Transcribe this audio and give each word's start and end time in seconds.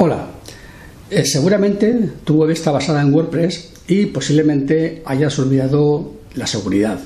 Hola, 0.00 0.28
eh, 1.10 1.24
seguramente 1.24 2.10
tu 2.22 2.36
web 2.36 2.50
está 2.50 2.70
basada 2.70 3.02
en 3.02 3.12
WordPress 3.12 3.72
y 3.88 4.06
posiblemente 4.06 5.02
hayas 5.04 5.36
olvidado 5.40 6.12
la 6.36 6.46
seguridad, 6.46 7.00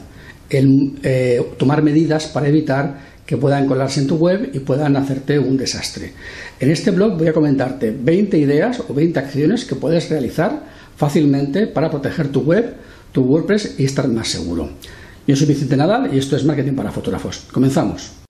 el 0.51 0.99
eh, 1.03 1.41
tomar 1.57 1.83
medidas 1.83 2.27
para 2.27 2.49
evitar 2.49 2.99
que 3.25 3.39
puedan 3.39 3.67
colarse 3.67 4.01
en 4.01 4.09
tu 4.09 4.17
web 4.17 4.51
y 4.53 4.59
puedan 4.59 4.95
hacerte 4.97 5.39
un 5.39 5.57
desastre. 5.57 6.13
En 6.61 6.71
este 6.71 6.91
blog 6.91 7.17
voy 7.17 7.29
a 7.29 7.33
comentarte 7.33 7.97
20 7.99 8.37
ideas 8.37 8.83
o 8.87 8.93
20 8.93 9.19
acciones 9.19 9.65
que 9.65 9.75
puedes 9.75 10.11
realizar 10.11 10.63
fácilmente 10.95 11.67
para 11.67 11.91
proteger 11.91 12.29
tu 12.29 12.43
web, 12.43 12.75
tu 13.11 13.23
WordPress 13.23 13.77
y 13.79 13.87
estar 13.87 14.07
más 14.07 14.29
seguro. 14.29 14.69
Yo 15.27 15.35
soy 15.35 15.47
Vicente 15.47 15.79
Nadal 15.79 16.15
y 16.15 16.19
esto 16.19 16.37
es 16.37 16.45
Marketing 16.45 16.75
para 16.75 16.93
Fotógrafos. 16.93 17.47
Comenzamos. 17.53 18.22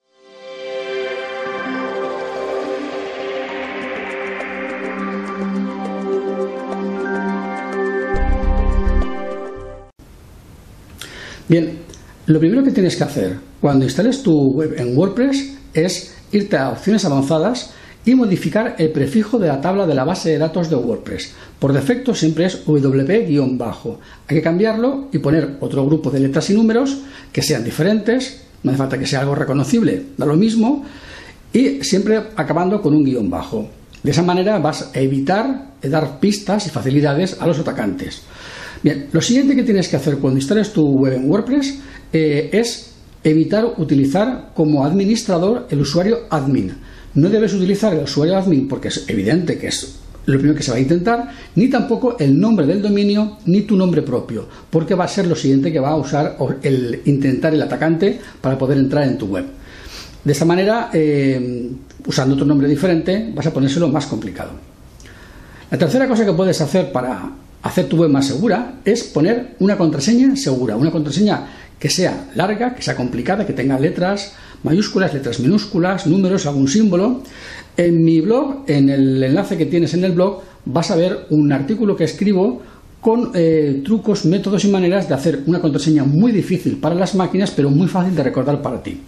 Bien, 11.52 11.80
lo 12.24 12.40
primero 12.40 12.64
que 12.64 12.70
tienes 12.70 12.96
que 12.96 13.04
hacer 13.04 13.36
cuando 13.60 13.84
instales 13.84 14.22
tu 14.22 14.52
web 14.52 14.74
en 14.78 14.96
WordPress 14.96 15.52
es 15.74 16.14
irte 16.32 16.56
a 16.56 16.70
opciones 16.70 17.04
avanzadas 17.04 17.74
y 18.06 18.14
modificar 18.14 18.76
el 18.78 18.88
prefijo 18.88 19.38
de 19.38 19.48
la 19.48 19.60
tabla 19.60 19.86
de 19.86 19.94
la 19.94 20.04
base 20.04 20.30
de 20.30 20.38
datos 20.38 20.70
de 20.70 20.76
WordPress. 20.76 21.34
Por 21.58 21.74
defecto 21.74 22.14
siempre 22.14 22.46
es 22.46 22.66
WP-bajo. 22.66 24.00
Hay 24.28 24.36
que 24.36 24.42
cambiarlo 24.42 25.08
y 25.12 25.18
poner 25.18 25.58
otro 25.60 25.84
grupo 25.84 26.10
de 26.10 26.20
letras 26.20 26.48
y 26.48 26.54
números 26.54 27.02
que 27.30 27.42
sean 27.42 27.64
diferentes, 27.64 28.44
no 28.62 28.70
hace 28.70 28.78
falta 28.78 28.98
que 28.98 29.06
sea 29.06 29.20
algo 29.20 29.34
reconocible, 29.34 30.04
da 30.16 30.24
lo 30.24 30.36
mismo, 30.36 30.86
y 31.52 31.84
siempre 31.84 32.16
acabando 32.34 32.80
con 32.80 32.94
un 32.94 33.04
guion 33.04 33.28
bajo. 33.28 33.68
De 34.02 34.10
esa 34.10 34.22
manera 34.22 34.58
vas 34.58 34.90
a 34.94 34.98
evitar 34.98 35.72
dar 35.82 36.18
pistas 36.18 36.66
y 36.66 36.70
facilidades 36.70 37.36
a 37.38 37.46
los 37.46 37.58
atacantes. 37.58 38.22
Bien, 38.82 39.06
lo 39.12 39.20
siguiente 39.20 39.54
que 39.54 39.62
tienes 39.62 39.88
que 39.88 39.96
hacer 39.96 40.18
cuando 40.18 40.38
instales 40.38 40.72
tu 40.72 40.84
web 40.84 41.12
en 41.12 41.30
WordPress 41.30 41.78
eh, 42.12 42.50
es 42.52 42.90
evitar 43.22 43.64
utilizar 43.76 44.50
como 44.54 44.84
administrador 44.84 45.68
el 45.70 45.80
usuario 45.80 46.22
admin. 46.30 46.74
No 47.14 47.28
debes 47.28 47.54
utilizar 47.54 47.94
el 47.94 48.04
usuario 48.04 48.36
admin 48.36 48.66
porque 48.66 48.88
es 48.88 49.04
evidente 49.08 49.56
que 49.56 49.68
es 49.68 49.98
lo 50.26 50.34
primero 50.34 50.56
que 50.56 50.62
se 50.62 50.70
va 50.70 50.76
a 50.76 50.80
intentar, 50.80 51.30
ni 51.56 51.68
tampoco 51.68 52.16
el 52.18 52.38
nombre 52.38 52.66
del 52.66 52.80
dominio 52.80 53.38
ni 53.46 53.62
tu 53.62 53.76
nombre 53.76 54.02
propio, 54.02 54.46
porque 54.70 54.94
va 54.94 55.04
a 55.04 55.08
ser 55.08 55.26
lo 55.26 55.34
siguiente 55.34 55.72
que 55.72 55.80
va 55.80 55.90
a 55.90 55.96
usar 55.96 56.36
el 56.62 57.02
intentar 57.06 57.52
el 57.54 57.62
atacante 57.62 58.20
para 58.40 58.56
poder 58.56 58.78
entrar 58.78 59.04
en 59.04 59.18
tu 59.18 59.26
web. 59.26 59.44
De 60.24 60.32
esta 60.32 60.44
manera, 60.44 60.90
eh, 60.92 61.70
usando 62.06 62.34
otro 62.34 62.46
nombre 62.46 62.68
diferente, 62.68 63.32
vas 63.34 63.46
a 63.46 63.52
ponérselo 63.52 63.88
más 63.88 64.06
complicado. 64.06 64.52
La 65.70 65.78
tercera 65.78 66.06
cosa 66.06 66.24
que 66.24 66.32
puedes 66.32 66.60
hacer 66.60 66.92
para 66.92 67.32
hacer 67.62 67.88
tu 67.88 67.96
web 67.96 68.10
más 68.10 68.26
segura 68.26 68.74
es 68.84 69.04
poner 69.04 69.56
una 69.60 69.76
contraseña 69.76 70.36
segura, 70.36 70.76
una 70.76 70.90
contraseña 70.90 71.46
que 71.78 71.90
sea 71.90 72.30
larga, 72.34 72.74
que 72.74 72.82
sea 72.82 72.96
complicada, 72.96 73.46
que 73.46 73.52
tenga 73.52 73.78
letras 73.78 74.34
mayúsculas, 74.62 75.14
letras 75.14 75.40
minúsculas, 75.40 76.06
números, 76.06 76.46
algún 76.46 76.68
símbolo. 76.68 77.22
En 77.76 78.04
mi 78.04 78.20
blog, 78.20 78.64
en 78.66 78.88
el 78.88 79.22
enlace 79.22 79.56
que 79.56 79.66
tienes 79.66 79.94
en 79.94 80.04
el 80.04 80.12
blog, 80.12 80.42
vas 80.64 80.90
a 80.90 80.96
ver 80.96 81.26
un 81.30 81.52
artículo 81.52 81.96
que 81.96 82.04
escribo 82.04 82.62
con 83.00 83.32
eh, 83.34 83.82
trucos, 83.84 84.24
métodos 84.24 84.64
y 84.64 84.68
maneras 84.68 85.08
de 85.08 85.14
hacer 85.14 85.42
una 85.46 85.60
contraseña 85.60 86.04
muy 86.04 86.30
difícil 86.30 86.76
para 86.76 86.94
las 86.94 87.16
máquinas, 87.16 87.50
pero 87.50 87.68
muy 87.68 87.88
fácil 87.88 88.14
de 88.14 88.22
recordar 88.22 88.62
para 88.62 88.80
ti. 88.80 89.00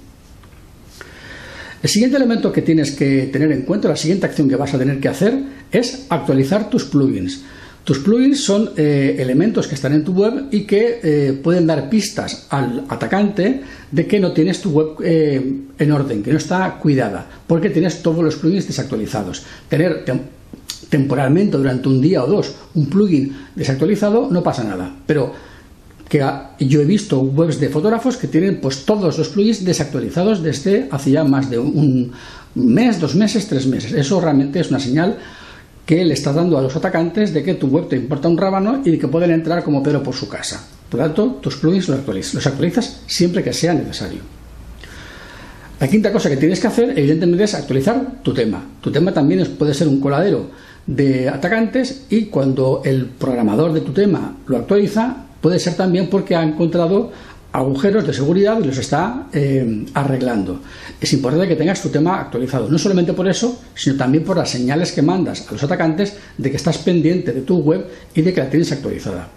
El 1.81 1.89
siguiente 1.89 2.17
elemento 2.17 2.51
que 2.51 2.63
tienes 2.63 2.93
que 2.93 3.29
tener 3.33 3.53
en 3.53 3.63
cuenta, 3.63 3.89
la 3.89 3.97
siguiente 3.97 4.27
acción 4.27 4.49
que 4.49 4.57
vas 4.57 4.75
a 4.75 4.79
tener 4.79 4.99
que 4.99 5.09
hacer, 5.09 5.39
es 5.71 6.07
actualizar 6.09 6.71
tus 6.71 6.85
plugins. 6.85 7.43
Tus 7.85 7.99
plugins 7.99 8.43
son 8.43 8.71
eh, 8.77 9.17
elementos 9.19 9.69
que 9.69 9.75
están 9.75 9.93
en 9.93 10.05
tu 10.05 10.15
web 10.15 10.49
y 10.51 10.63
que 10.63 11.01
eh, 11.03 11.33
pueden 11.35 11.67
dar 11.67 11.91
pistas 11.91 12.47
al 12.49 12.85
atacante 12.89 13.61
de 13.93 14.07
que 14.07 14.19
no 14.19 14.33
tienes 14.33 14.63
tu 14.63 14.71
web 14.71 14.89
eh, 15.05 15.61
en 15.79 15.93
orden, 15.93 16.23
que 16.23 16.33
no 16.33 16.39
está 16.39 16.79
cuidada, 16.81 17.27
porque 17.47 17.69
tienes 17.69 18.03
todos 18.03 18.25
los 18.25 18.37
plugins 18.37 18.67
desactualizados. 18.67 19.43
Tener 19.69 20.03
temporalmente 20.89 21.59
durante 21.59 21.89
un 21.89 22.01
día 22.01 22.25
o 22.25 22.27
dos 22.27 22.55
un 22.73 22.87
plugin 22.87 23.37
desactualizado 23.55 24.31
no 24.31 24.43
pasa 24.43 24.65
nada, 24.65 24.91
pero 25.07 25.33
que 26.09 26.25
yo 26.61 26.81
he 26.81 26.85
visto 26.87 27.21
webs 27.21 27.61
de 27.61 27.69
fotógrafos 27.69 28.17
que 28.17 28.29
tienen 28.29 28.61
pues 28.63 28.87
todos 28.87 29.19
los 29.19 29.29
plugins 29.29 29.63
desactualizados 29.63 30.43
desde 30.43 30.89
hace 30.91 31.11
ya 31.11 31.25
más 31.25 31.51
de 31.51 31.59
un 31.59 32.13
mes, 32.55 32.99
dos 32.99 33.15
meses, 33.15 33.47
tres 33.47 33.67
meses. 33.67 33.93
Eso 33.93 34.23
realmente 34.23 34.61
es 34.61 34.71
una 34.71 34.81
señal 34.81 35.19
que 35.87 36.05
le 36.05 36.15
estás 36.15 36.35
dando 36.35 36.57
a 36.57 36.63
los 36.63 36.75
atacantes 36.77 37.35
de 37.35 37.43
que 37.43 37.55
tu 37.55 37.67
web 37.69 37.89
te 37.89 37.97
importa 37.97 38.29
un 38.29 38.39
rábano 38.39 38.81
y 38.85 38.97
que 38.99 39.09
pueden 39.09 39.31
entrar 39.31 39.63
como 39.63 39.83
Pedro 39.83 40.03
por 40.03 40.15
su 40.15 40.29
casa. 40.29 40.67
Por 40.89 41.01
lo 41.01 41.07
tanto, 41.07 41.27
tus 41.43 41.57
plugins 41.57 41.89
los 41.89 41.99
actualizas, 41.99 42.35
los 42.35 42.47
actualizas 42.47 43.01
siempre 43.07 43.43
que 43.43 43.53
sea 43.53 43.75
necesario. 43.75 44.21
La 45.81 45.89
quinta 45.89 46.13
cosa 46.13 46.31
que 46.31 46.37
tienes 46.37 46.61
que 46.61 46.69
hacer, 46.69 46.91
evidentemente, 46.97 47.45
es 47.45 47.55
actualizar 47.55 48.23
tu 48.23 48.33
tema. 48.33 48.65
Tu 48.81 48.91
tema 48.91 49.13
también 49.13 49.45
puede 49.59 49.75
ser 49.75 49.89
un 49.89 50.01
coladero 50.01 50.51
de 50.87 51.29
atacantes 51.29 52.05
y 52.11 52.27
cuando 52.27 52.83
el 52.85 53.07
programador 53.07 53.73
de 53.73 53.81
tu 53.81 53.93
tema 53.93 54.37
lo 54.47 54.57
actualiza, 54.57 55.27
puede 55.41 55.59
ser 55.59 55.75
también 55.75 56.09
porque 56.09 56.37
ha 56.37 56.43
encontrado 56.43 57.13
agujeros 57.55 58.05
de 58.05 58.13
seguridad 58.13 58.59
y 58.61 58.65
los 58.65 58.79
está 58.79 59.29
eh, 59.33 59.87
arreglando. 59.95 60.61
Es 61.01 61.13
importante 61.13 61.47
que 61.47 61.55
tengas 61.55 61.81
tu 61.81 61.89
tema 61.89 62.21
actualizado, 62.21 62.69
no 62.69 62.77
solamente 62.79 63.13
por 63.13 63.29
eso, 63.29 63.63
sino 63.77 63.97
también 63.97 64.25
por 64.25 64.37
las 64.37 64.51
señales 64.51 64.91
que 64.91 65.03
mandas 65.03 65.47
a 65.49 65.53
los 65.53 65.63
atacantes 65.63 66.17
de 66.37 66.51
que 66.51 66.57
estás 66.57 66.79
pendiente 66.79 67.33
de 67.33 67.43
tu 67.43 67.59
web 67.59 67.87
y 68.13 68.23
de 68.23 68.35
que 68.35 68.41
la 68.41 68.51
tienes 68.51 68.73
actualizada. 68.73 69.29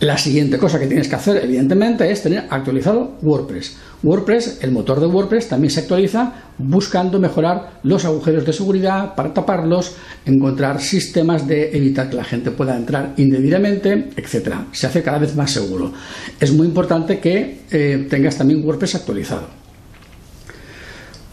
La 0.00 0.16
siguiente 0.16 0.58
cosa 0.58 0.78
que 0.78 0.86
tienes 0.86 1.08
que 1.08 1.16
hacer, 1.16 1.44
evidentemente, 1.44 2.08
es 2.08 2.22
tener 2.22 2.44
actualizado 2.50 3.16
WordPress. 3.20 3.76
WordPress, 4.04 4.58
el 4.62 4.70
motor 4.70 5.00
de 5.00 5.06
WordPress, 5.06 5.48
también 5.48 5.72
se 5.72 5.80
actualiza 5.80 6.34
buscando 6.56 7.18
mejorar 7.18 7.80
los 7.82 8.04
agujeros 8.04 8.46
de 8.46 8.52
seguridad 8.52 9.16
para 9.16 9.34
taparlos, 9.34 9.96
encontrar 10.24 10.80
sistemas 10.80 11.48
de 11.48 11.76
evitar 11.76 12.08
que 12.08 12.14
la 12.14 12.22
gente 12.22 12.52
pueda 12.52 12.76
entrar 12.76 13.14
indebidamente, 13.16 14.10
etc. 14.16 14.54
Se 14.70 14.86
hace 14.86 15.02
cada 15.02 15.18
vez 15.18 15.34
más 15.34 15.50
seguro. 15.50 15.92
Es 16.38 16.52
muy 16.52 16.68
importante 16.68 17.18
que 17.18 17.62
eh, 17.68 18.06
tengas 18.08 18.36
también 18.36 18.64
WordPress 18.64 18.94
actualizado. 18.94 19.48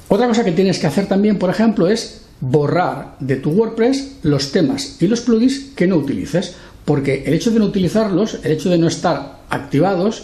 Otra 0.08 0.28
cosa 0.28 0.44
que 0.44 0.54
tienes 0.54 0.80
que 0.80 0.88
hacer 0.88 1.06
también, 1.06 1.38
por 1.38 1.52
ejemplo, 1.52 1.88
es 1.88 2.26
borrar 2.42 3.16
de 3.20 3.36
tu 3.36 3.52
WordPress 3.52 4.20
los 4.24 4.52
temas 4.52 4.98
y 5.00 5.08
los 5.08 5.22
plugins 5.22 5.72
que 5.76 5.88
no 5.88 5.98
utilices 5.98 6.56
porque 6.86 7.24
el 7.26 7.34
hecho 7.34 7.52
de 7.52 7.60
no 7.60 7.66
utilizarlos, 7.66 8.40
el 8.44 8.52
hecho 8.52 8.70
de 8.70 8.78
no 8.78 8.88
estar 8.88 9.40
activados, 9.50 10.24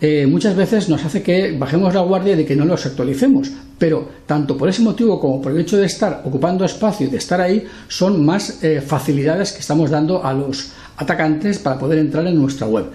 eh, 0.00 0.26
muchas 0.26 0.54
veces 0.54 0.88
nos 0.88 1.04
hace 1.04 1.22
que 1.22 1.56
bajemos 1.56 1.94
la 1.94 2.02
guardia 2.02 2.36
de 2.36 2.44
que 2.44 2.54
no 2.54 2.66
los 2.66 2.84
actualicemos. 2.84 3.50
Pero 3.78 4.08
tanto 4.26 4.56
por 4.56 4.68
ese 4.68 4.82
motivo 4.82 5.18
como 5.18 5.40
por 5.40 5.52
el 5.52 5.60
hecho 5.60 5.76
de 5.76 5.86
estar 5.86 6.22
ocupando 6.24 6.64
espacio 6.64 7.06
y 7.06 7.10
de 7.10 7.16
estar 7.16 7.40
ahí, 7.40 7.64
son 7.88 8.24
más 8.24 8.62
eh, 8.62 8.82
facilidades 8.86 9.52
que 9.52 9.60
estamos 9.60 9.90
dando 9.90 10.24
a 10.24 10.32
los 10.32 10.72
atacantes 10.96 11.58
para 11.58 11.78
poder 11.78 11.98
entrar 11.98 12.26
en 12.26 12.38
nuestra 12.38 12.66
web. 12.66 12.86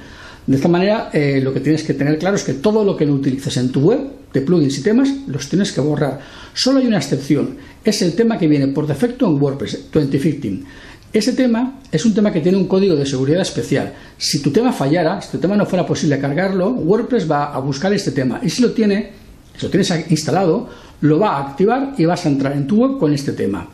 De 0.45 0.55
esta 0.55 0.67
manera, 0.67 1.09
eh, 1.13 1.41
lo 1.43 1.53
que 1.53 1.59
tienes 1.59 1.83
que 1.83 1.93
tener 1.93 2.17
claro 2.17 2.35
es 2.35 2.43
que 2.43 2.55
todo 2.55 2.83
lo 2.83 2.95
que 2.95 3.05
no 3.05 3.13
utilices 3.13 3.55
en 3.57 3.71
tu 3.71 3.81
web, 3.81 3.99
de 4.33 4.41
plugins 4.41 4.77
y 4.77 4.81
temas, 4.81 5.09
los 5.27 5.49
tienes 5.49 5.71
que 5.71 5.81
borrar. 5.81 6.19
Solo 6.53 6.79
hay 6.79 6.87
una 6.87 6.97
excepción, 6.97 7.57
es 7.83 8.01
el 8.01 8.13
tema 8.15 8.37
que 8.37 8.47
viene 8.47 8.67
por 8.67 8.87
defecto 8.87 9.27
en 9.27 9.41
WordPress 9.41 9.91
2015. 9.91 10.63
Ese 11.11 11.33
tema 11.33 11.79
es 11.91 12.05
un 12.05 12.13
tema 12.13 12.31
que 12.31 12.39
tiene 12.39 12.57
un 12.57 12.67
código 12.67 12.95
de 12.95 13.03
seguridad 13.03 13.41
especial. 13.41 13.93
Si 14.17 14.43
tu 14.43 14.51
tema 14.51 14.71
fallara, 14.71 15.19
si 15.21 15.31
tu 15.31 15.37
tema 15.39 15.55
no 15.55 15.65
fuera 15.65 15.83
posible 15.83 16.19
cargarlo, 16.19 16.69
WordPress 16.69 17.29
va 17.29 17.45
a 17.45 17.59
buscar 17.59 17.91
este 17.93 18.11
tema 18.11 18.39
y 18.43 18.49
si 18.51 18.61
lo 18.61 18.71
tiene, 18.73 19.11
si 19.57 19.65
lo 19.65 19.71
tienes 19.71 19.91
instalado, 20.11 20.69
lo 21.01 21.17
va 21.17 21.37
a 21.37 21.49
activar 21.49 21.95
y 21.97 22.05
vas 22.05 22.25
a 22.25 22.29
entrar 22.29 22.53
en 22.53 22.67
tu 22.67 22.83
web 22.83 22.99
con 22.99 23.11
este 23.11 23.31
tema. 23.31 23.67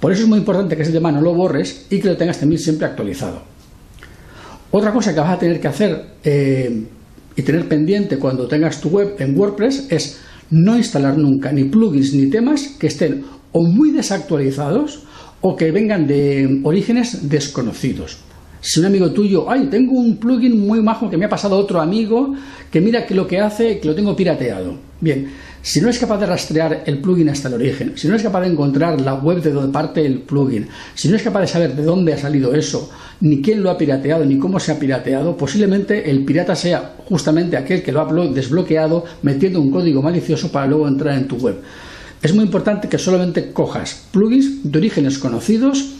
Por 0.00 0.10
eso 0.10 0.22
es 0.22 0.28
muy 0.28 0.38
importante 0.38 0.76
que 0.76 0.82
ese 0.82 0.90
tema 0.90 1.12
no 1.12 1.20
lo 1.20 1.32
borres 1.34 1.86
y 1.88 2.00
que 2.00 2.08
lo 2.08 2.16
tengas 2.16 2.40
también 2.40 2.60
siempre 2.60 2.86
actualizado. 2.86 3.42
Otra 4.72 4.92
cosa 4.92 5.14
que 5.14 5.20
vas 5.20 5.30
a 5.30 5.38
tener 5.38 5.60
que 5.60 5.68
hacer 5.68 6.04
eh, 6.24 6.84
y 7.36 7.42
tener 7.42 7.68
pendiente 7.68 8.18
cuando 8.18 8.48
tengas 8.48 8.80
tu 8.80 8.88
web 8.88 9.14
en 9.20 9.38
WordPress 9.38 9.86
es 9.88 10.18
no 10.50 10.76
instalar 10.76 11.16
nunca 11.16 11.52
ni 11.52 11.64
plugins 11.64 12.12
ni 12.14 12.28
temas 12.28 12.74
que 12.80 12.88
estén 12.88 13.24
o 13.52 13.62
muy 13.62 13.92
desactualizados 13.92 15.04
o 15.42 15.56
que 15.56 15.70
vengan 15.70 16.06
de 16.06 16.60
orígenes 16.64 17.28
desconocidos. 17.28 18.18
Si 18.60 18.78
un 18.78 18.86
amigo 18.86 19.10
tuyo, 19.10 19.50
ay, 19.50 19.66
tengo 19.66 19.92
un 19.98 20.16
plugin 20.18 20.66
muy 20.66 20.80
majo 20.80 21.10
que 21.10 21.16
me 21.16 21.24
ha 21.24 21.28
pasado 21.28 21.58
otro 21.58 21.80
amigo, 21.80 22.32
que 22.70 22.80
mira 22.80 23.04
que 23.04 23.14
lo 23.14 23.26
que 23.26 23.40
hace, 23.40 23.80
que 23.80 23.88
lo 23.88 23.94
tengo 23.94 24.14
pirateado. 24.14 24.76
Bien, 25.00 25.28
si 25.60 25.80
no 25.80 25.88
es 25.88 25.98
capaz 25.98 26.18
de 26.18 26.26
rastrear 26.26 26.84
el 26.86 26.98
plugin 26.98 27.28
hasta 27.28 27.48
el 27.48 27.54
origen, 27.54 27.94
si 27.96 28.06
no 28.06 28.14
es 28.14 28.22
capaz 28.22 28.42
de 28.42 28.48
encontrar 28.48 29.00
la 29.00 29.14
web 29.14 29.42
de 29.42 29.50
donde 29.50 29.72
parte 29.72 30.06
el 30.06 30.20
plugin, 30.20 30.68
si 30.94 31.08
no 31.08 31.16
es 31.16 31.22
capaz 31.22 31.40
de 31.40 31.46
saber 31.48 31.74
de 31.74 31.82
dónde 31.82 32.12
ha 32.12 32.18
salido 32.18 32.54
eso, 32.54 32.88
ni 33.20 33.42
quién 33.42 33.64
lo 33.64 33.70
ha 33.70 33.76
pirateado, 33.76 34.24
ni 34.24 34.38
cómo 34.38 34.60
se 34.60 34.70
ha 34.70 34.78
pirateado, 34.78 35.36
posiblemente 35.36 36.08
el 36.08 36.24
pirata 36.24 36.54
sea 36.54 36.94
justamente 37.08 37.56
aquel 37.56 37.82
que 37.82 37.90
lo 37.90 38.00
ha 38.00 38.26
desbloqueado 38.28 39.04
metiendo 39.22 39.60
un 39.60 39.72
código 39.72 40.02
malicioso 40.02 40.52
para 40.52 40.68
luego 40.68 40.86
entrar 40.86 41.18
en 41.18 41.26
tu 41.26 41.36
web. 41.36 41.56
Es 42.22 42.32
muy 42.32 42.44
importante 42.44 42.88
que 42.88 42.98
solamente 42.98 43.52
cojas 43.52 44.06
plugins 44.12 44.62
de 44.62 44.78
orígenes 44.78 45.18
conocidos 45.18 45.96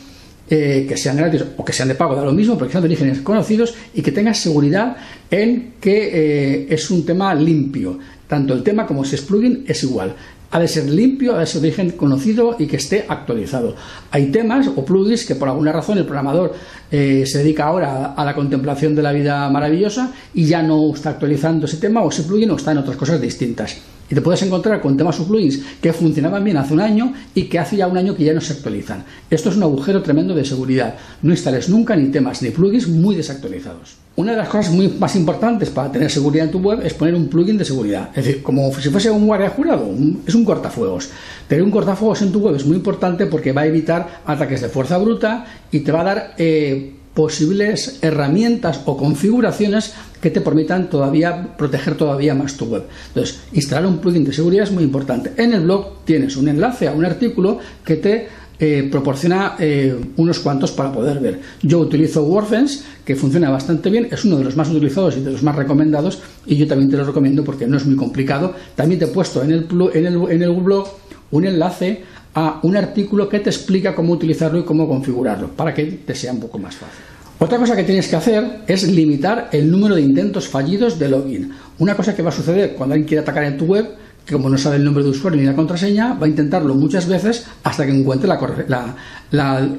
eh, 0.48 0.86
que 0.88 0.96
sean 0.96 1.16
gratis 1.16 1.44
o 1.56 1.64
que 1.64 1.72
sean 1.72 1.88
de 1.88 1.94
pago, 1.94 2.14
da 2.14 2.24
lo 2.24 2.32
mismo, 2.32 2.54
pero 2.54 2.66
que 2.66 2.72
sean 2.72 2.82
de 2.82 2.88
orígenes 2.88 3.20
conocidos 3.22 3.74
y 3.94 4.02
que 4.02 4.12
tengas 4.12 4.38
seguridad 4.38 4.96
en 5.30 5.74
que 5.80 6.10
eh, 6.12 6.66
es 6.68 6.90
un 6.90 7.06
tema 7.06 7.34
limpio. 7.34 7.98
Tanto 8.28 8.52
el 8.52 8.62
tema 8.62 8.86
como 8.86 9.04
si 9.04 9.14
es 9.14 9.22
plugin 9.22 9.64
es 9.66 9.82
igual. 9.82 10.14
Ha 10.50 10.60
de 10.60 10.68
ser 10.68 10.90
limpio, 10.90 11.34
ha 11.34 11.40
de 11.40 11.46
ser 11.46 11.62
de 11.62 11.68
origen 11.68 11.92
conocido 11.92 12.56
y 12.58 12.66
que 12.66 12.76
esté 12.76 13.06
actualizado. 13.08 13.74
Hay 14.10 14.26
temas 14.26 14.68
o 14.68 14.84
plugins 14.84 15.24
que 15.24 15.36
por 15.36 15.48
alguna 15.48 15.72
razón 15.72 15.96
el 15.96 16.04
programador 16.04 16.52
eh, 16.90 17.24
se 17.24 17.38
dedica 17.38 17.64
ahora 17.64 18.12
a 18.12 18.24
la 18.24 18.34
contemplación 18.34 18.94
de 18.94 19.02
la 19.02 19.12
vida 19.12 19.48
maravillosa 19.48 20.12
y 20.34 20.44
ya 20.44 20.62
no 20.62 20.92
está 20.92 21.10
actualizando 21.10 21.64
ese 21.64 21.78
tema 21.78 22.02
o 22.02 22.10
ese 22.10 22.24
plugin 22.24 22.50
o 22.50 22.56
está 22.56 22.72
en 22.72 22.78
otras 22.78 22.96
cosas 22.96 23.20
distintas. 23.20 23.76
Y 24.12 24.14
te 24.14 24.20
puedes 24.20 24.42
encontrar 24.42 24.82
con 24.82 24.94
temas 24.94 25.18
o 25.20 25.26
plugins 25.26 25.62
que 25.80 25.90
funcionaban 25.94 26.44
bien 26.44 26.58
hace 26.58 26.74
un 26.74 26.80
año 26.80 27.14
y 27.34 27.44
que 27.44 27.58
hace 27.58 27.78
ya 27.78 27.86
un 27.86 27.96
año 27.96 28.14
que 28.14 28.24
ya 28.24 28.34
no 28.34 28.42
se 28.42 28.52
actualizan. 28.52 29.04
Esto 29.30 29.48
es 29.48 29.56
un 29.56 29.62
agujero 29.62 30.02
tremendo 30.02 30.34
de 30.34 30.44
seguridad. 30.44 30.96
No 31.22 31.30
instales 31.30 31.70
nunca 31.70 31.96
ni 31.96 32.10
temas 32.10 32.42
ni 32.42 32.50
plugins 32.50 32.88
muy 32.88 33.16
desactualizados. 33.16 33.96
Una 34.14 34.32
de 34.32 34.36
las 34.36 34.50
cosas 34.50 34.70
más 35.00 35.16
importantes 35.16 35.70
para 35.70 35.90
tener 35.90 36.10
seguridad 36.10 36.44
en 36.44 36.52
tu 36.52 36.58
web 36.58 36.84
es 36.84 36.92
poner 36.92 37.14
un 37.14 37.28
plugin 37.28 37.56
de 37.56 37.64
seguridad. 37.64 38.10
Es 38.14 38.26
decir, 38.26 38.42
como 38.42 38.70
si 38.74 38.90
fuese 38.90 39.10
un 39.10 39.26
guardia 39.26 39.48
jurado, 39.48 39.88
es 40.26 40.34
un 40.34 40.44
cortafuegos. 40.44 41.08
Tener 41.48 41.64
un 41.64 41.70
cortafuegos 41.70 42.20
en 42.20 42.32
tu 42.32 42.40
web 42.40 42.54
es 42.56 42.66
muy 42.66 42.76
importante 42.76 43.24
porque 43.24 43.52
va 43.52 43.62
a 43.62 43.66
evitar 43.66 44.20
ataques 44.26 44.60
de 44.60 44.68
fuerza 44.68 44.98
bruta 44.98 45.46
y 45.70 45.80
te 45.80 45.90
va 45.90 46.02
a 46.02 46.04
dar 46.04 46.34
eh, 46.36 46.96
posibles 47.14 47.98
herramientas 48.02 48.80
o 48.86 48.96
configuraciones 48.96 49.92
que 50.20 50.30
te 50.30 50.40
permitan 50.40 50.88
todavía 50.88 51.56
proteger 51.58 51.96
todavía 51.96 52.34
más 52.34 52.56
tu 52.56 52.66
web. 52.66 52.84
Entonces, 53.08 53.40
instalar 53.52 53.86
un 53.86 53.98
plugin 53.98 54.24
de 54.24 54.32
seguridad 54.32 54.64
es 54.64 54.72
muy 54.72 54.84
importante. 54.84 55.32
En 55.36 55.52
el 55.52 55.62
blog 55.62 56.04
tienes 56.04 56.36
un 56.36 56.48
enlace 56.48 56.88
a 56.88 56.92
un 56.92 57.04
artículo 57.04 57.58
que 57.84 57.96
te 57.96 58.28
eh, 58.58 58.88
proporciona 58.90 59.56
eh, 59.58 59.92
unos 60.16 60.38
cuantos 60.38 60.70
para 60.70 60.92
poder 60.92 61.18
ver. 61.18 61.40
Yo 61.62 61.80
utilizo 61.80 62.22
WordFence, 62.22 62.84
que 63.04 63.16
funciona 63.16 63.50
bastante 63.50 63.90
bien, 63.90 64.06
es 64.10 64.24
uno 64.24 64.38
de 64.38 64.44
los 64.44 64.56
más 64.56 64.70
utilizados 64.70 65.16
y 65.16 65.20
de 65.20 65.32
los 65.32 65.42
más 65.42 65.56
recomendados, 65.56 66.20
y 66.46 66.56
yo 66.56 66.68
también 66.68 66.88
te 66.88 66.96
lo 66.96 67.04
recomiendo 67.04 67.42
porque 67.42 67.66
no 67.66 67.76
es 67.76 67.84
muy 67.84 67.96
complicado. 67.96 68.54
También 68.76 69.00
te 69.00 69.06
he 69.06 69.08
puesto 69.08 69.42
en 69.42 69.50
el, 69.50 69.66
en 69.94 70.06
el, 70.06 70.30
en 70.30 70.42
el 70.42 70.52
blog 70.52 70.86
un 71.32 71.44
enlace 71.44 72.04
a 72.34 72.60
un 72.62 72.76
artículo 72.76 73.28
que 73.28 73.40
te 73.40 73.50
explica 73.50 73.94
cómo 73.94 74.12
utilizarlo 74.12 74.58
y 74.58 74.64
cómo 74.64 74.88
configurarlo, 74.88 75.48
para 75.48 75.74
que 75.74 75.84
te 75.84 76.14
sea 76.14 76.32
un 76.32 76.40
poco 76.40 76.58
más 76.58 76.74
fácil. 76.74 77.04
Otra 77.38 77.58
cosa 77.58 77.74
que 77.74 77.82
tienes 77.82 78.06
que 78.06 78.16
hacer 78.16 78.60
es 78.68 78.88
limitar 78.88 79.48
el 79.52 79.68
número 79.70 79.96
de 79.96 80.02
intentos 80.02 80.46
fallidos 80.46 80.98
de 80.98 81.08
login. 81.08 81.50
Una 81.78 81.96
cosa 81.96 82.14
que 82.14 82.22
va 82.22 82.28
a 82.28 82.32
suceder 82.32 82.74
cuando 82.74 82.94
alguien 82.94 83.08
quiere 83.08 83.22
atacar 83.22 83.42
en 83.44 83.58
tu 83.58 83.64
web, 83.64 83.88
que 84.24 84.32
como 84.34 84.48
no 84.48 84.56
sabe 84.56 84.76
el 84.76 84.84
nombre 84.84 85.02
de 85.02 85.10
usuario 85.10 85.40
ni 85.40 85.46
la 85.46 85.56
contraseña, 85.56 86.14
va 86.14 86.26
a 86.26 86.28
intentarlo 86.28 86.74
muchas 86.76 87.08
veces 87.08 87.44
hasta 87.64 87.84
que 87.84 87.90
encuentre 87.90 88.30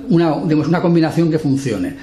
una, 0.09 0.81
combinación 0.81 1.31
que 1.31 1.39
funcione. 1.39 1.95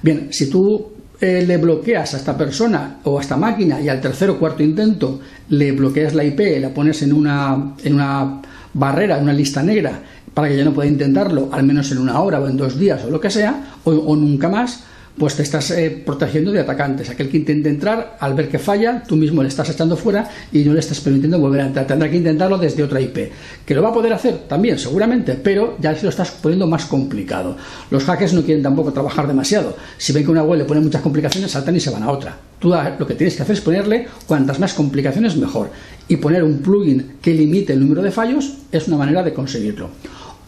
Bien, 0.00 0.28
si 0.30 0.48
tú 0.48 0.92
eh, 1.20 1.44
le 1.44 1.56
bloqueas 1.56 2.14
a 2.14 2.18
esta 2.18 2.38
persona 2.38 2.98
o 3.02 3.18
a 3.18 3.20
esta 3.20 3.36
máquina 3.36 3.80
y 3.80 3.88
al 3.88 4.00
tercer 4.00 4.30
o 4.30 4.38
cuarto 4.38 4.62
intento 4.62 5.18
le 5.48 5.72
bloqueas 5.72 6.14
la 6.14 6.22
IP, 6.22 6.60
la 6.60 6.72
pones 6.72 7.02
en 7.02 7.12
una, 7.12 7.74
en 7.82 7.94
una 7.94 8.40
barrera, 8.74 9.18
una 9.18 9.32
lista 9.32 9.62
negra, 9.62 10.00
para 10.34 10.48
que 10.48 10.56
ya 10.56 10.64
no 10.64 10.72
pueda 10.72 10.88
intentarlo, 10.88 11.48
al 11.52 11.64
menos 11.64 11.90
en 11.90 11.98
una 11.98 12.20
hora 12.20 12.40
o 12.40 12.48
en 12.48 12.56
dos 12.56 12.78
días 12.78 13.04
o 13.04 13.10
lo 13.10 13.20
que 13.20 13.30
sea, 13.30 13.72
o 13.84 14.16
nunca 14.16 14.48
más, 14.48 14.84
pues 15.18 15.34
te 15.34 15.42
estás 15.42 15.70
eh, 15.72 16.02
protegiendo 16.04 16.52
de 16.52 16.60
atacantes. 16.60 17.10
Aquel 17.10 17.28
que 17.28 17.36
intente 17.38 17.68
entrar, 17.68 18.16
al 18.20 18.34
ver 18.34 18.48
que 18.48 18.58
falla, 18.58 19.02
tú 19.06 19.16
mismo 19.16 19.42
le 19.42 19.48
estás 19.48 19.68
echando 19.70 19.96
fuera 19.96 20.30
y 20.52 20.64
no 20.64 20.72
le 20.72 20.80
estás 20.80 21.00
permitiendo 21.00 21.38
volver 21.38 21.62
a 21.62 21.66
entrar. 21.66 21.86
Tendrá 21.86 22.08
que 22.08 22.16
intentarlo 22.16 22.56
desde 22.58 22.82
otra 22.82 23.00
IP. 23.00 23.30
Que 23.64 23.74
lo 23.74 23.82
va 23.82 23.88
a 23.88 23.92
poder 23.92 24.12
hacer 24.12 24.38
también, 24.48 24.78
seguramente, 24.78 25.34
pero 25.34 25.76
ya 25.80 25.94
se 25.94 26.04
lo 26.04 26.10
estás 26.10 26.30
poniendo 26.30 26.66
más 26.66 26.86
complicado. 26.86 27.56
Los 27.90 28.04
hackers 28.04 28.32
no 28.32 28.42
quieren 28.42 28.62
tampoco 28.62 28.92
trabajar 28.92 29.26
demasiado. 29.26 29.76
Si 29.96 30.12
ven 30.12 30.24
que 30.24 30.30
una 30.30 30.42
web 30.42 30.58
le 30.58 30.64
pone 30.64 30.80
muchas 30.80 31.02
complicaciones, 31.02 31.50
saltan 31.50 31.76
y 31.76 31.80
se 31.80 31.90
van 31.90 32.02
a 32.02 32.10
otra. 32.10 32.36
Tú 32.58 32.74
lo 32.98 33.06
que 33.06 33.14
tienes 33.14 33.36
que 33.36 33.42
hacer 33.42 33.56
es 33.56 33.60
ponerle 33.60 34.08
cuantas 34.26 34.58
más 34.58 34.74
complicaciones 34.74 35.36
mejor. 35.36 35.70
Y 36.08 36.16
poner 36.16 36.42
un 36.42 36.58
plugin 36.58 37.18
que 37.20 37.34
limite 37.34 37.72
el 37.72 37.80
número 37.80 38.02
de 38.02 38.10
fallos 38.10 38.54
es 38.72 38.88
una 38.88 38.96
manera 38.96 39.22
de 39.22 39.32
conseguirlo. 39.32 39.90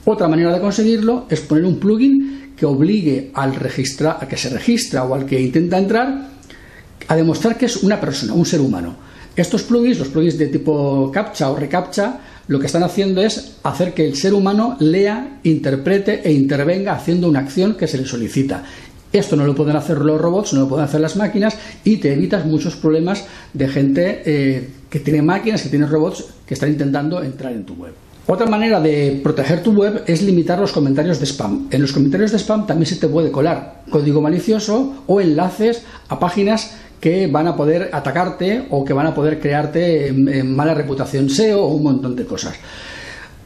Otra 0.05 0.29
manera 0.29 0.53
de 0.53 0.61
conseguirlo 0.61 1.27
es 1.29 1.41
poner 1.41 1.65
un 1.65 1.79
plugin 1.79 2.50
que 2.61 2.67
obligue 2.67 3.31
al 3.33 3.55
registrar, 3.55 4.19
a 4.21 4.29
que 4.29 4.37
se 4.37 4.51
registra 4.51 5.05
o 5.05 5.15
al 5.15 5.25
que 5.25 5.41
intenta 5.41 5.79
entrar 5.79 6.29
a 7.09 7.17
demostrar 7.17 7.57
que 7.57 7.65
es 7.65 7.79
una 7.79 7.99
persona, 7.99 8.35
un 8.35 8.45
ser 8.45 8.61
humano. 8.61 8.95
Estos 9.35 9.63
plugins, 9.63 9.99
los 9.99 10.09
plugins 10.09 10.37
de 10.37 10.49
tipo 10.49 11.11
captcha 11.11 11.51
o 11.51 11.57
recaptcha, 11.57 12.21
lo 12.49 12.61
que 12.61 12.67
están 12.67 12.83
haciendo 12.83 13.23
es 13.23 13.57
hacer 13.63 13.95
que 13.95 14.05
el 14.05 14.15
ser 14.15 14.35
humano 14.35 14.77
lea, 14.79 15.41
interprete 15.43 16.21
e 16.23 16.33
intervenga 16.33 16.93
haciendo 16.93 17.31
una 17.31 17.41
acción 17.41 17.77
que 17.77 17.89
se 17.89 17.97
le 17.97 18.05
solicita. 18.05 18.63
Esto 19.11 19.37
no 19.37 19.47
lo 19.47 19.55
pueden 19.55 19.77
hacer 19.77 19.97
los 19.97 20.21
robots, 20.21 20.53
no 20.53 20.61
lo 20.61 20.69
pueden 20.69 20.85
hacer 20.85 21.01
las 21.01 21.17
máquinas 21.17 21.57
y 21.83 21.97
te 21.97 22.13
evitas 22.13 22.45
muchos 22.45 22.77
problemas 22.77 23.25
de 23.55 23.69
gente 23.69 24.23
eh, 24.27 24.69
que 24.91 25.01
tiene 25.01 25.23
máquinas, 25.23 25.63
que 25.63 25.71
tiene 25.71 25.87
robots 25.87 26.27
que 26.47 26.53
están 26.53 26.69
intentando 26.69 27.23
entrar 27.23 27.55
en 27.55 27.65
tu 27.65 27.73
web. 27.73 27.95
Otra 28.33 28.47
manera 28.47 28.81
de 28.81 29.19
proteger 29.25 29.61
tu 29.61 29.73
web 29.73 30.05
es 30.07 30.23
limitar 30.23 30.61
los 30.61 30.71
comentarios 30.71 31.19
de 31.19 31.27
spam. 31.27 31.67
En 31.69 31.83
los 31.83 31.93
comentarios 31.93 32.31
de 32.31 32.39
spam 32.39 32.65
también 32.65 32.87
se 32.87 32.95
te 32.95 33.09
puede 33.09 33.33
colar 33.33 33.83
código 33.91 34.21
malicioso 34.21 35.03
o 35.09 35.21
enlaces 35.21 35.83
a 36.07 36.21
páginas 36.21 36.77
que 37.01 37.27
van 37.27 37.49
a 37.49 37.57
poder 37.57 37.91
atacarte 37.93 38.67
o 38.71 38.85
que 38.85 38.93
van 38.93 39.09
a 39.09 39.15
poder 39.17 39.41
crearte 39.41 40.13
mala 40.45 40.75
reputación 40.75 41.29
SEO 41.29 41.61
o 41.61 41.75
un 41.75 41.83
montón 41.83 42.15
de 42.15 42.25
cosas. 42.25 42.55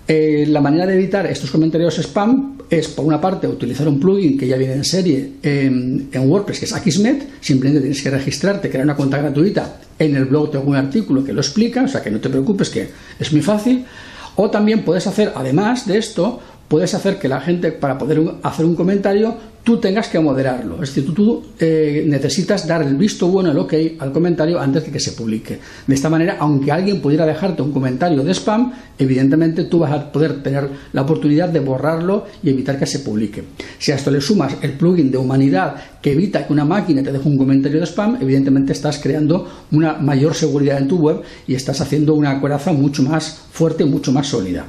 Eh, 0.06 0.44
la 0.48 0.60
manera 0.60 0.84
de 0.84 0.96
evitar 0.96 1.24
estos 1.28 1.50
comentarios 1.50 1.98
spam 2.00 2.58
es, 2.68 2.88
por 2.88 3.06
una 3.06 3.18
parte, 3.18 3.48
utilizar 3.48 3.88
un 3.88 3.98
plugin 3.98 4.36
que 4.36 4.46
ya 4.46 4.58
viene 4.58 4.74
en 4.74 4.84
serie 4.84 5.32
en, 5.42 6.10
WordPress, 6.14 6.58
que 6.58 6.64
es 6.66 6.74
Akismet. 6.74 7.40
Simplemente 7.40 7.80
tienes 7.80 8.02
que 8.02 8.10
registrarte, 8.10 8.68
crear 8.68 8.84
una 8.84 8.96
cuenta 8.96 9.16
gratuita. 9.16 9.80
En 9.98 10.14
el 10.14 10.26
blog 10.26 10.50
tengo 10.50 10.68
un 10.68 10.76
artículo 10.76 11.24
que 11.24 11.32
lo 11.32 11.40
explica, 11.40 11.84
o 11.84 11.88
sea 11.88 12.02
que 12.02 12.10
no 12.10 12.20
te 12.20 12.28
preocupes, 12.28 12.68
que 12.68 12.86
es 13.18 13.32
muy 13.32 13.40
fácil. 13.40 13.86
O 14.36 14.50
también 14.50 14.84
puedes 14.84 15.06
hacer, 15.06 15.32
además 15.36 15.86
de 15.86 15.98
esto, 15.98 16.40
puedes 16.68 16.94
hacer 16.94 17.18
que 17.18 17.28
la 17.28 17.40
gente, 17.40 17.72
para 17.72 17.98
poder 17.98 18.20
hacer 18.42 18.64
un 18.64 18.74
comentario, 18.74 19.36
tú 19.64 19.78
tengas 19.78 20.08
que 20.08 20.20
moderarlo. 20.20 20.74
Es 20.82 20.94
decir, 20.94 21.12
tú, 21.14 21.42
eh, 21.58 22.04
necesitas 22.06 22.66
dar 22.66 22.82
el 22.82 22.96
visto 22.96 23.28
bueno, 23.28 23.50
el 23.50 23.58
ok 23.58 23.74
al 23.98 24.12
comentario 24.12 24.60
antes 24.60 24.84
de 24.84 24.92
que 24.92 25.00
se 25.00 25.12
publique. 25.12 25.58
De 25.86 25.94
esta 25.94 26.10
manera, 26.10 26.36
aunque 26.38 26.70
alguien 26.70 27.00
pudiera 27.00 27.24
dejarte 27.24 27.62
un 27.62 27.72
comentario 27.72 28.22
de 28.22 28.34
spam, 28.34 28.72
evidentemente 28.98 29.64
tú 29.64 29.78
vas 29.78 29.92
a 29.92 30.12
poder 30.12 30.42
tener 30.42 30.68
la 30.92 31.02
oportunidad 31.02 31.48
de 31.48 31.60
borrarlo 31.60 32.26
y 32.42 32.50
evitar 32.50 32.78
que 32.78 32.86
se 32.86 32.98
publique. 33.00 33.42
Si 33.78 33.90
a 33.90 33.96
esto 33.96 34.10
le 34.10 34.20
sumas 34.20 34.54
el 34.60 34.72
plugin 34.72 35.10
de 35.10 35.16
humanidad 35.16 35.76
que 36.02 36.12
evita 36.12 36.46
que 36.46 36.52
una 36.52 36.66
máquina 36.66 37.02
te 37.02 37.10
deje 37.10 37.26
un 37.26 37.38
comentario 37.38 37.80
de 37.80 37.86
spam, 37.86 38.18
evidentemente 38.20 38.74
estás 38.74 38.98
creando 38.98 39.48
una 39.72 39.94
mayor 39.94 40.34
seguridad 40.34 40.78
en 40.78 40.88
tu 40.88 40.98
web 40.98 41.22
y 41.46 41.54
estás 41.54 41.80
haciendo 41.80 42.14
una 42.14 42.38
coraza 42.38 42.72
mucho 42.72 43.02
más 43.02 43.44
fuerte, 43.50 43.86
mucho 43.86 44.12
más 44.12 44.26
sólida. 44.26 44.66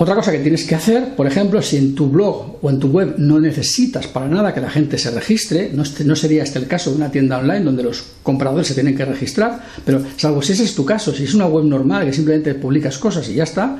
Otra 0.00 0.14
cosa 0.14 0.30
que 0.30 0.38
tienes 0.38 0.64
que 0.64 0.76
hacer, 0.76 1.16
por 1.16 1.26
ejemplo, 1.26 1.60
si 1.60 1.76
en 1.76 1.96
tu 1.96 2.08
blog 2.08 2.58
o 2.62 2.70
en 2.70 2.78
tu 2.78 2.86
web 2.86 3.16
no 3.18 3.40
necesitas 3.40 4.06
para 4.06 4.28
nada 4.28 4.54
que 4.54 4.60
la 4.60 4.70
gente 4.70 4.96
se 4.96 5.10
registre, 5.10 5.70
no, 5.74 5.82
no, 6.04 6.14
sería 6.14 6.44
este 6.44 6.60
el 6.60 6.68
caso 6.68 6.90
de 6.90 6.96
una 6.96 7.10
tienda 7.10 7.38
online 7.38 7.64
donde 7.64 7.82
los 7.82 8.04
compradores 8.22 8.68
se 8.68 8.74
tienen 8.74 8.96
que 8.96 9.04
registrar, 9.04 9.60
pero 9.84 10.00
salvo 10.16 10.40
si 10.40 10.52
ese 10.52 10.62
es 10.62 10.76
tu 10.76 10.84
caso, 10.84 11.12
si 11.12 11.24
es 11.24 11.34
una 11.34 11.46
web 11.46 11.64
normal 11.64 12.06
que 12.06 12.12
simplemente 12.12 12.54
publicas 12.54 12.96
cosas 12.96 13.28
y 13.28 13.34
ya 13.34 13.42
está, 13.42 13.76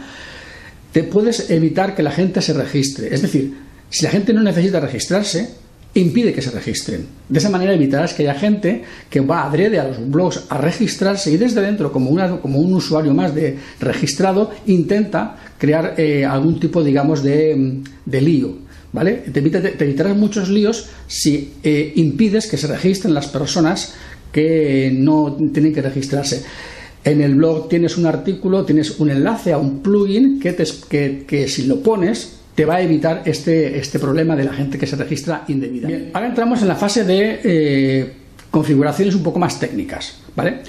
te 0.91 1.05
puedes 1.05 1.51
evitar 1.51 1.95
que 1.95 2.03
la 2.03 2.11
gente 2.11 2.43
se 2.43 2.53
registre. 2.53 3.15
Es 3.15 3.23
decir, 3.23 3.57
si 3.89 4.03
la 4.03 4.11
gente 4.11 4.33
no 4.33 4.43
necesita 4.43 4.81
registrarse, 4.81 5.51
impide 6.01 6.33
que 6.33 6.43
se 6.43 6.51
registren. 6.51 7.07
De 7.29 7.39
esa 7.39 7.51
manera 7.51 7.73
evitarás 7.73 8.15
que 8.15 8.23
haya 8.23 8.39
gente 8.39 8.83
que 9.11 9.21
va 9.21 9.45
adrede 9.45 9.79
a 9.79 9.89
los 9.89 10.11
blogs 10.11 10.45
a 10.49 10.59
registrarse 10.59 11.31
y 11.31 11.37
desde 11.37 11.61
dentro, 11.61 11.93
como, 11.93 12.11
como 12.41 12.59
un 12.59 12.75
usuario 12.75 13.15
más 13.15 13.35
de 13.35 13.59
registrado, 13.81 14.51
intenta 14.67 15.37
crear 15.59 15.95
eh, 15.97 16.25
algún 16.25 16.61
tipo, 16.61 16.83
digamos, 16.83 17.23
de, 17.23 17.81
lío. 18.07 18.69
¿Vale? 18.91 19.25
Te, 19.33 19.41
evitarás 19.41 20.17
muchos 20.17 20.49
líos 20.49 20.89
si 21.07 21.53
eh, 21.63 21.93
impides 21.97 22.47
que 22.47 22.57
se 22.57 22.67
registren 22.67 23.13
las 23.13 23.27
personas 23.27 23.95
que 24.33 24.91
no 24.95 25.37
tienen 25.53 25.75
que 25.75 25.83
registrarse. 25.83 26.43
En 27.05 27.21
el 27.21 27.35
blog 27.35 27.69
tienes 27.69 27.97
un 27.97 28.07
artículo, 28.07 28.65
tienes 28.65 28.99
un 28.99 29.11
enlace 29.11 29.53
a 29.53 29.59
un 29.59 29.83
plugin 29.83 30.41
que, 30.41 30.53
te, 30.53 30.65
que 31.27 31.49
si 31.49 31.65
lo 31.65 31.81
pones 31.83 32.39
te 32.59 32.65
va 32.65 32.75
a 32.75 32.83
evitar 32.83 33.23
este, 33.25 33.79
este 33.79 34.01
problema 34.01 34.35
de 34.35 34.43
la 34.43 34.53
gente 34.53 34.79
que 34.79 34.87
se 34.89 34.97
registra 34.97 35.45
indebidamente. 35.47 36.11
ahora 36.13 36.27
entramos 36.27 36.61
en 36.61 36.67
la 36.67 36.75
fase 36.75 37.05
de 37.05 37.41
eh, 37.45 38.13
configuraciones 38.51 39.15
un 39.15 39.23
poco 39.23 39.39
más 39.39 39.61
técnicas. 39.61 40.23
¿vale? 40.35 40.63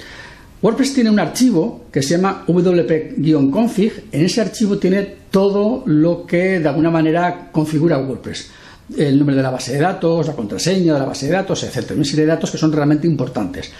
WordPress 0.62 0.94
tiene 0.94 1.10
un 1.10 1.18
archivo 1.18 1.86
que 1.90 2.00
se 2.00 2.10
llama 2.10 2.44
wp-config. 2.46 4.04
En 4.12 4.24
ese 4.24 4.40
archivo 4.40 4.78
tiene 4.78 5.02
todo 5.32 5.82
lo 5.84 6.24
que 6.24 6.60
de 6.60 6.68
alguna 6.68 6.92
manera 6.92 7.48
configura 7.50 7.98
WordPress. 7.98 8.50
El 8.96 9.18
nombre 9.18 9.34
de 9.34 9.42
la 9.42 9.50
base 9.50 9.72
de 9.72 9.80
datos, 9.80 10.28
la 10.28 10.34
contraseña 10.34 10.92
de 10.92 11.00
la 11.00 11.06
base 11.06 11.26
de 11.26 11.32
datos, 11.32 11.64
etc. 11.64 11.90
Una 11.96 12.04
serie 12.04 12.24
de 12.24 12.30
datos 12.30 12.52
que 12.52 12.58
son 12.58 12.70
realmente 12.70 13.08
importantes. 13.08 13.72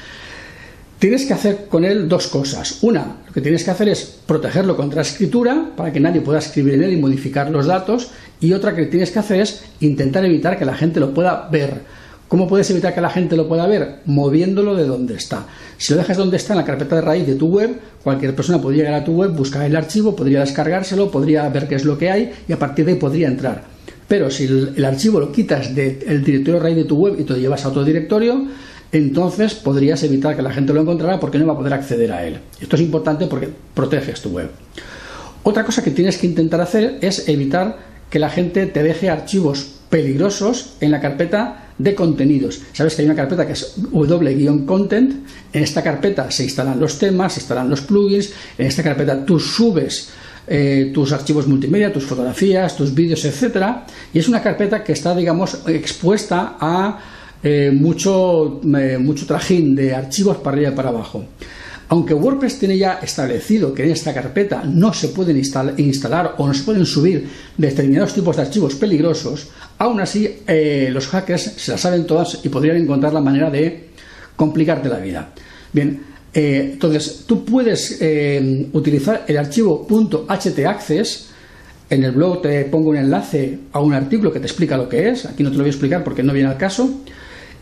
Tienes 1.01 1.25
que 1.25 1.33
hacer 1.33 1.67
con 1.69 1.85
él 1.85 2.09
dos 2.09 2.29
cosas. 2.29 2.79
Una, 2.83 3.17
lo 3.27 3.33
que 3.33 3.41
tienes 3.41 3.65
que 3.65 3.71
hacer 3.71 3.89
es 3.89 4.19
protegerlo 4.27 4.77
contra 4.77 5.03
escritura 5.03 5.71
para 5.75 5.93
que 5.93 5.99
nadie 5.99 6.21
pueda 6.21 6.39
escribir 6.39 6.75
en 6.75 6.85
él 6.85 6.93
y 6.93 6.97
modificar 6.99 7.51
los 7.51 7.67
datos. 7.67 8.11
Y 8.39 8.53
otra 8.53 8.77
que 8.77 8.87
tienes 8.87 9.11
que 9.11 9.19
hacer 9.19 9.41
es 9.41 9.65
intentar 9.81 10.25
evitar 10.25 10.59
que 10.59 10.67
la 10.67 10.75
gente 10.75 11.01
lo 11.01 11.13
pueda 11.13 11.49
ver. 11.51 12.01
¿Cómo 12.29 12.47
puedes 12.47 12.71
evitar 12.71 12.95
que 12.95 13.01
la 13.01 13.11
gente 13.11 13.35
lo 13.35 13.49
pueda 13.49 13.67
ver? 13.67 14.03
Moviéndolo 14.05 14.77
de 14.77 14.85
donde 14.85 15.15
está. 15.15 15.47
Si 15.79 15.93
lo 15.93 15.99
dejas 15.99 16.19
donde 16.19 16.37
está, 16.37 16.53
en 16.53 16.59
la 16.59 16.65
carpeta 16.65 16.97
de 16.97 17.03
raíz 17.03 17.27
de 17.27 17.35
tu 17.35 17.49
web, 17.49 17.81
cualquier 18.05 18.37
persona 18.37 18.61
podría 18.61 18.85
llegar 18.85 19.01
a 19.01 19.05
tu 19.05 19.15
web, 19.15 19.33
buscar 19.33 19.63
el 19.63 19.75
archivo, 19.75 20.15
podría 20.15 20.41
descargárselo, 20.41 21.11
podría 21.11 21.49
ver 21.49 21.67
qué 21.67 21.75
es 21.77 21.85
lo 21.85 21.99
que 21.99 22.11
hay 22.11 22.33
y 22.47 22.53
a 22.53 22.59
partir 22.59 22.85
de 22.85 22.93
ahí 22.93 22.99
podría 22.99 23.27
entrar. 23.27 23.65
Pero 24.07 24.31
si 24.31 24.45
el, 24.45 24.85
archivo 24.85 25.19
lo 25.19 25.33
quitas 25.33 25.75
del 25.75 26.23
directorio 26.23 26.61
raíz 26.61 26.77
de 26.77 26.85
tu 26.85 26.97
web 26.97 27.17
y 27.19 27.25
te 27.25 27.33
lo 27.33 27.39
llevas 27.39 27.65
a 27.65 27.69
otro 27.69 27.85
directorio, 27.85 28.47
entonces 28.93 29.55
podrías 29.55 30.03
evitar 30.03 30.37
que 30.37 30.43
la 30.43 30.53
gente 30.53 30.73
lo 30.73 30.81
encontrara 30.81 31.21
porque 31.21 31.39
no 31.39 31.47
va 31.47 31.53
a 31.55 31.59
poder 31.59 31.75
acceder 31.75 32.13
a 32.13 32.27
él. 32.27 32.39
Esto 32.61 32.77
es 32.77 32.83
importante 32.83 33.27
porque 33.27 33.49
proteges 33.75 34.21
tu 34.21 34.31
web. 34.31 34.51
Otra 35.43 35.65
cosa 35.65 35.83
que 35.83 35.91
tienes 35.91 36.19
que 36.19 36.27
intentar 36.27 36.61
hacer 36.61 36.99
es 37.01 37.29
evitar 37.29 37.79
que 38.11 38.19
la 38.19 38.29
gente 38.29 38.67
te 38.67 38.83
deje 38.83 39.09
archivos 39.09 39.77
peligrosos 39.89 40.75
en 40.81 40.91
la 40.91 41.01
carpeta 41.01 41.71
de 41.79 41.95
contenidos. 41.95 42.61
Sabes 42.73 42.95
que 42.95 43.03
hay 43.03 43.07
una 43.07 43.17
carpeta 43.17 43.47
que 43.47 43.53
es 43.53 43.75
w-content. 43.77 45.27
En 45.53 45.63
esta 45.63 45.83
carpeta 45.83 46.31
se 46.31 46.45
instalan 46.45 46.79
los 46.79 46.99
temas, 46.99 47.35
se 47.35 47.41
instalan 47.41 47.71
los 47.71 47.81
plugins. 47.81 48.33
En 48.59 48.67
esta 48.67 48.83
carpeta 48.83 49.25
tú 49.25 49.41
subes 49.41 50.11
eh, 50.47 50.91
tus 50.93 51.13
archivos 51.13 51.47
multimedia, 51.47 51.93
tus 51.93 52.05
fotografías, 52.05 52.77
tus 52.77 52.95
vídeos, 52.95 53.25
etcétera. 53.25 53.87
Y 54.13 54.19
es 54.19 54.29
una 54.29 54.43
carpeta 54.43 54.85
que 54.85 54.93
está, 54.93 55.15
digamos, 55.15 55.59
expuesta 55.67 56.57
a 56.61 56.99
eh, 57.43 57.71
mucho, 57.73 58.61
eh, 58.77 58.99
mucho 58.99 59.27
trajín 59.27 59.75
de 59.75 59.95
archivos 59.95 60.39
para 60.39 60.57
arriba 60.57 60.73
y 60.73 60.75
para 60.75 60.89
abajo. 60.91 61.25
Aunque 61.89 62.15
WordPress 62.15 62.59
tiene 62.59 62.79
ya 62.79 63.01
establecido 63.03 63.75
que 63.75 63.83
en 63.83 63.91
esta 63.91 64.15
carpeta 64.15 64.63
no 64.65 64.93
se 64.93 65.09
pueden 65.09 65.37
instalar 65.37 66.35
o 66.39 66.47
no 66.47 66.55
se 66.55 66.63
pueden 66.63 66.87
subir 66.87 67.29
determinados 67.57 68.15
tipos 68.15 68.37
de 68.37 68.43
archivos 68.43 68.77
peligrosos, 68.77 69.49
aún 69.79 70.01
así 70.01 70.39
eh, 70.47 70.89
los 70.93 71.09
hackers 71.09 71.55
se 71.57 71.73
las 71.73 71.81
saben 71.81 72.07
todas 72.07 72.41
y 72.45 72.49
podrían 72.49 72.77
encontrar 72.77 73.13
la 73.13 73.21
manera 73.21 73.51
de 73.51 73.89
complicarte 74.37 74.89
la 74.89 74.99
vida. 74.99 75.33
Bien, 75.73 76.01
entonces 76.33 77.25
tú 77.27 77.45
puedes 77.45 77.99
utilizar 78.73 79.25
el 79.27 79.37
archivo 79.37 79.85
.htaccess 80.29 81.31
en 81.91 82.05
el 82.05 82.13
blog 82.13 82.41
te 82.41 82.65
pongo 82.67 82.91
un 82.91 82.97
enlace 82.97 83.59
a 83.73 83.81
un 83.81 83.93
artículo 83.93 84.33
que 84.33 84.39
te 84.39 84.47
explica 84.47 84.77
lo 84.77 84.89
que 84.89 85.09
es. 85.09 85.27
Aquí 85.27 85.43
no 85.43 85.51
te 85.51 85.57
lo 85.57 85.65
voy 85.65 85.71
a 85.71 85.73
explicar 85.73 86.05
porque 86.05 86.23
no 86.23 86.33
viene 86.33 86.49
al 86.49 86.57
caso. 86.57 87.01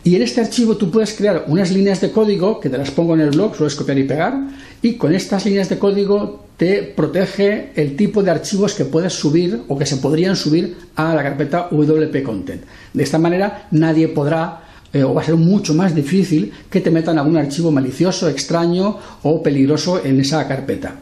Y 0.03 0.15
en 0.15 0.21
este 0.21 0.41
archivo 0.41 0.77
tú 0.77 0.89
puedes 0.89 1.13
crear 1.13 1.45
unas 1.47 1.71
líneas 1.71 1.99
de 1.99 2.11
código 2.11 2.59
que 2.59 2.69
te 2.69 2.77
las 2.77 2.91
pongo 2.91 3.15
en 3.15 3.21
el 3.21 3.31
blog, 3.31 3.55
sueles 3.55 3.75
copiar 3.75 3.97
y 3.97 4.03
pegar, 4.03 4.33
y 4.81 4.93
con 4.93 5.13
estas 5.13 5.45
líneas 5.45 5.67
de 5.67 5.77
código 5.77 6.45
te 6.55 6.83
protege 6.83 7.71
el 7.75 7.95
tipo 7.95 8.23
de 8.23 8.31
archivos 8.31 8.73
que 8.73 8.85
puedes 8.85 9.13
subir 9.13 9.61
o 9.67 9.77
que 9.77 9.85
se 9.85 9.97
podrían 9.97 10.35
subir 10.35 10.77
a 10.95 11.13
la 11.13 11.23
carpeta 11.23 11.67
WP 11.71 12.23
Content. 12.23 12.63
De 12.93 13.03
esta 13.03 13.17
manera 13.17 13.67
nadie 13.71 14.07
podrá 14.07 14.63
eh, 14.91 15.03
o 15.03 15.13
va 15.13 15.21
a 15.21 15.25
ser 15.25 15.35
mucho 15.35 15.73
más 15.73 15.93
difícil 15.93 16.51
que 16.69 16.81
te 16.81 16.91
metan 16.91 17.19
algún 17.19 17.37
archivo 17.37 17.71
malicioso, 17.71 18.27
extraño 18.27 18.97
o 19.23 19.43
peligroso 19.43 20.03
en 20.03 20.19
esa 20.19 20.47
carpeta. 20.47 20.95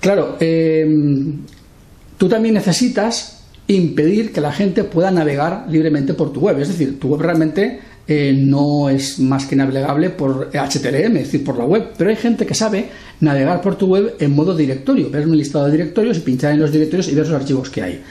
Claro, 0.00 0.36
eh, 0.40 0.86
tú 2.18 2.28
también 2.28 2.54
necesitas 2.54 3.39
impedir 3.74 4.32
que 4.32 4.40
la 4.40 4.52
gente 4.52 4.84
pueda 4.84 5.10
navegar 5.10 5.66
libremente 5.68 6.14
por 6.14 6.32
tu 6.32 6.40
web. 6.40 6.58
Es 6.60 6.68
decir, 6.68 6.98
tu 6.98 7.08
web 7.08 7.20
realmente 7.20 7.80
eh, 8.06 8.32
no 8.36 8.88
es 8.88 9.18
más 9.20 9.46
que 9.46 9.54
navegable 9.54 10.10
por 10.10 10.50
HTML, 10.52 11.16
es 11.16 11.24
decir, 11.26 11.44
por 11.44 11.56
la 11.56 11.64
web, 11.64 11.92
pero 11.96 12.10
hay 12.10 12.16
gente 12.16 12.44
que 12.44 12.54
sabe 12.54 12.88
navegar 13.20 13.60
por 13.60 13.76
tu 13.76 13.86
web 13.86 14.16
en 14.18 14.34
modo 14.34 14.56
directorio, 14.56 15.10
ver 15.10 15.26
un 15.26 15.36
listado 15.36 15.66
de 15.66 15.72
directorios 15.72 16.18
y 16.18 16.20
pinchar 16.20 16.52
en 16.52 16.60
los 16.60 16.72
directorios 16.72 17.08
y 17.08 17.14
ver 17.14 17.28
los 17.28 17.40
archivos 17.40 17.70
que 17.70 17.82
hay. 17.82 18.02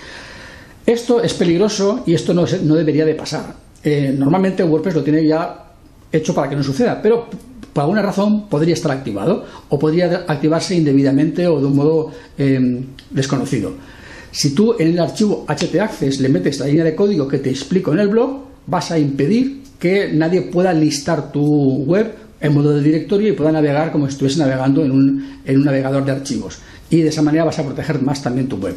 Esto 0.86 1.22
es 1.22 1.34
peligroso 1.34 2.04
y 2.06 2.13
esto 2.13 2.34
no, 2.34 2.46
no 2.63 2.75
debería 2.75 3.06
de 3.06 3.16
pasar. 3.16 3.54
Eh, 3.84 4.16
normalmente 4.18 4.63
WordPress 4.63 4.96
lo 4.96 5.04
tiene 5.04 5.25
ya 5.25 5.66
hecho 6.12 6.34
para 6.34 6.50
que 6.50 6.56
no 6.56 6.63
suceda, 6.63 7.01
pero 7.01 7.28
por 7.74 7.84
alguna 7.84 8.01
razón 8.01 8.48
podría 8.48 8.74
estar 8.74 8.92
activado 8.92 9.46
o 9.70 9.78
podría 9.78 10.25
activarse 10.28 10.75
indebidamente 10.75 11.46
o 11.48 11.60
de 11.60 11.66
un 11.66 11.75
modo 11.75 12.12
eh, 12.38 12.84
desconocido. 13.10 13.74
Si 14.31 14.53
tú 14.53 14.75
en 14.77 14.89
el 14.89 15.00
archivo 15.00 15.45
htaccess 15.48 16.19
le 16.19 16.29
metes 16.29 16.59
la 16.59 16.67
línea 16.67 16.83
de 16.83 16.95
código 16.95 17.27
que 17.27 17.39
te 17.39 17.50
explico 17.50 17.93
en 17.93 18.00
el 18.00 18.09
blog, 18.09 18.45
vas 18.67 18.91
a 18.91 19.00
impedir 19.00 19.63
que 19.79 20.12
nadie 20.13 20.43
pueda 20.43 20.74
listar 20.74 21.31
tu 21.31 21.43
web 21.86 22.13
en 22.41 22.53
modo 22.53 22.75
de 22.75 22.81
directorio 22.81 23.29
y 23.29 23.33
pueda 23.33 23.51
navegar 23.51 23.91
como 23.91 24.05
si 24.05 24.13
estuviese 24.13 24.39
navegando 24.39 24.83
en 24.83 24.91
un, 24.91 25.39
en 25.45 25.57
un 25.57 25.65
navegador 25.65 26.05
de 26.05 26.12
archivos. 26.12 26.59
Y 26.89 27.01
de 27.01 27.09
esa 27.09 27.21
manera 27.21 27.43
vas 27.43 27.59
a 27.59 27.65
proteger 27.65 28.01
más 28.01 28.21
también 28.21 28.48
tu 28.48 28.57
web. 28.57 28.75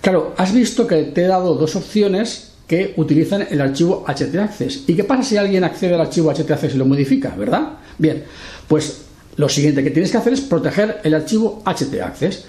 Claro, 0.00 0.34
has 0.36 0.52
visto 0.52 0.86
que 0.86 1.04
te 1.04 1.24
he 1.24 1.26
dado 1.26 1.54
dos 1.54 1.76
opciones 1.76 2.52
que 2.66 2.92
utilizan 2.96 3.46
el 3.50 3.60
archivo 3.60 4.04
htaccess. 4.06 4.84
¿Y 4.86 4.94
qué 4.94 5.04
pasa 5.04 5.22
si 5.22 5.36
alguien 5.36 5.64
accede 5.64 5.94
al 5.94 6.02
archivo 6.02 6.32
htaccess 6.32 6.74
y 6.74 6.78
lo 6.78 6.84
modifica, 6.84 7.34
verdad? 7.36 7.78
Bien, 7.96 8.24
pues 8.68 9.02
lo 9.36 9.48
siguiente 9.48 9.82
que 9.82 9.90
tienes 9.90 10.10
que 10.10 10.18
hacer 10.18 10.34
es 10.34 10.42
proteger 10.42 11.00
el 11.02 11.14
archivo 11.14 11.62
htaccess. 11.64 12.44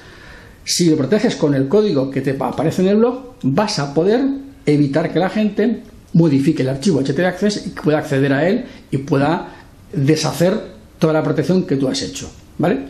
Si 0.69 0.87
lo 0.87 0.95
proteges 0.95 1.35
con 1.35 1.55
el 1.55 1.67
código 1.67 2.11
que 2.11 2.21
te 2.21 2.37
aparece 2.39 2.83
en 2.83 2.89
el 2.89 2.97
blog, 2.97 3.33
vas 3.41 3.79
a 3.79 3.91
poder 3.91 4.21
evitar 4.67 5.11
que 5.11 5.17
la 5.17 5.31
gente 5.31 5.81
modifique 6.13 6.61
el 6.61 6.69
archivo 6.69 7.01
htaccess 7.01 7.65
y 7.65 7.69
pueda 7.69 7.97
acceder 7.97 8.31
a 8.31 8.47
él 8.47 8.65
y 8.91 8.99
pueda 8.99 9.47
deshacer 9.91 10.61
toda 10.99 11.13
la 11.13 11.23
protección 11.23 11.63
que 11.63 11.75
tú 11.75 11.87
has 11.87 12.03
hecho. 12.03 12.29
¿Vale? 12.59 12.81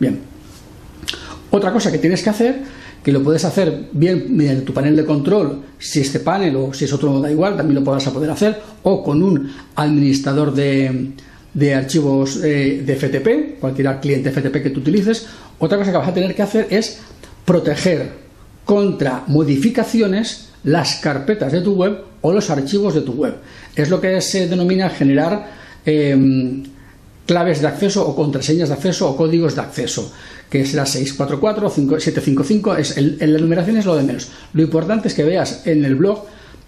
Bien. 0.00 0.18
Otra 1.52 1.72
cosa 1.72 1.92
que 1.92 1.98
tienes 1.98 2.20
que 2.20 2.30
hacer, 2.30 2.62
que 3.04 3.12
lo 3.12 3.22
puedes 3.22 3.44
hacer 3.44 3.90
bien 3.92 4.36
mediante 4.36 4.62
tu 4.62 4.74
panel 4.74 4.96
de 4.96 5.04
control, 5.04 5.62
si 5.78 6.00
este 6.00 6.18
panel 6.18 6.56
o 6.56 6.74
si 6.74 6.86
es 6.86 6.92
otro, 6.92 7.20
da 7.20 7.30
igual, 7.30 7.56
también 7.56 7.76
lo 7.76 7.84
podrás 7.84 8.08
poder 8.08 8.30
hacer, 8.32 8.60
o 8.82 9.04
con 9.04 9.22
un 9.22 9.52
administrador 9.76 10.52
de, 10.52 11.12
de 11.54 11.74
archivos 11.74 12.40
eh, 12.42 12.82
de 12.84 12.96
FTP, 12.96 13.60
cualquier 13.60 14.00
cliente 14.00 14.32
FTP 14.32 14.64
que 14.64 14.70
tú 14.70 14.80
utilices. 14.80 15.28
Otra 15.60 15.78
cosa 15.78 15.92
que 15.92 15.98
vas 15.98 16.08
a 16.08 16.14
tener 16.14 16.34
que 16.34 16.42
hacer 16.42 16.66
es 16.70 17.00
proteger 17.50 18.12
contra 18.64 19.24
modificaciones 19.26 20.50
las 20.62 21.00
carpetas 21.02 21.50
de 21.50 21.62
tu 21.62 21.74
web 21.74 21.98
o 22.20 22.32
los 22.32 22.48
archivos 22.48 22.94
de 22.94 23.00
tu 23.00 23.10
web. 23.14 23.34
Es 23.74 23.90
lo 23.90 24.00
que 24.00 24.20
se 24.20 24.46
denomina 24.46 24.88
generar 24.88 25.50
em, 25.84 26.62
claves 27.26 27.60
de 27.60 27.66
acceso 27.66 28.06
o 28.06 28.14
contraseñas 28.14 28.68
de 28.68 28.76
acceso 28.76 29.10
o 29.10 29.16
códigos 29.16 29.56
de 29.56 29.62
acceso, 29.62 30.12
que 30.48 30.64
será 30.64 30.86
644 30.86 31.66
o 31.66 31.70
755, 31.70 32.76
es 32.76 32.96
la 32.96 33.38
numeración 33.40 33.78
es 33.78 33.84
lo 33.84 33.96
de 33.96 34.04
menos. 34.04 34.28
Lo 34.52 34.62
importante 34.62 35.08
es 35.08 35.14
que 35.14 35.24
veas 35.24 35.66
en 35.66 35.84
el 35.84 35.96
blog 35.96 36.26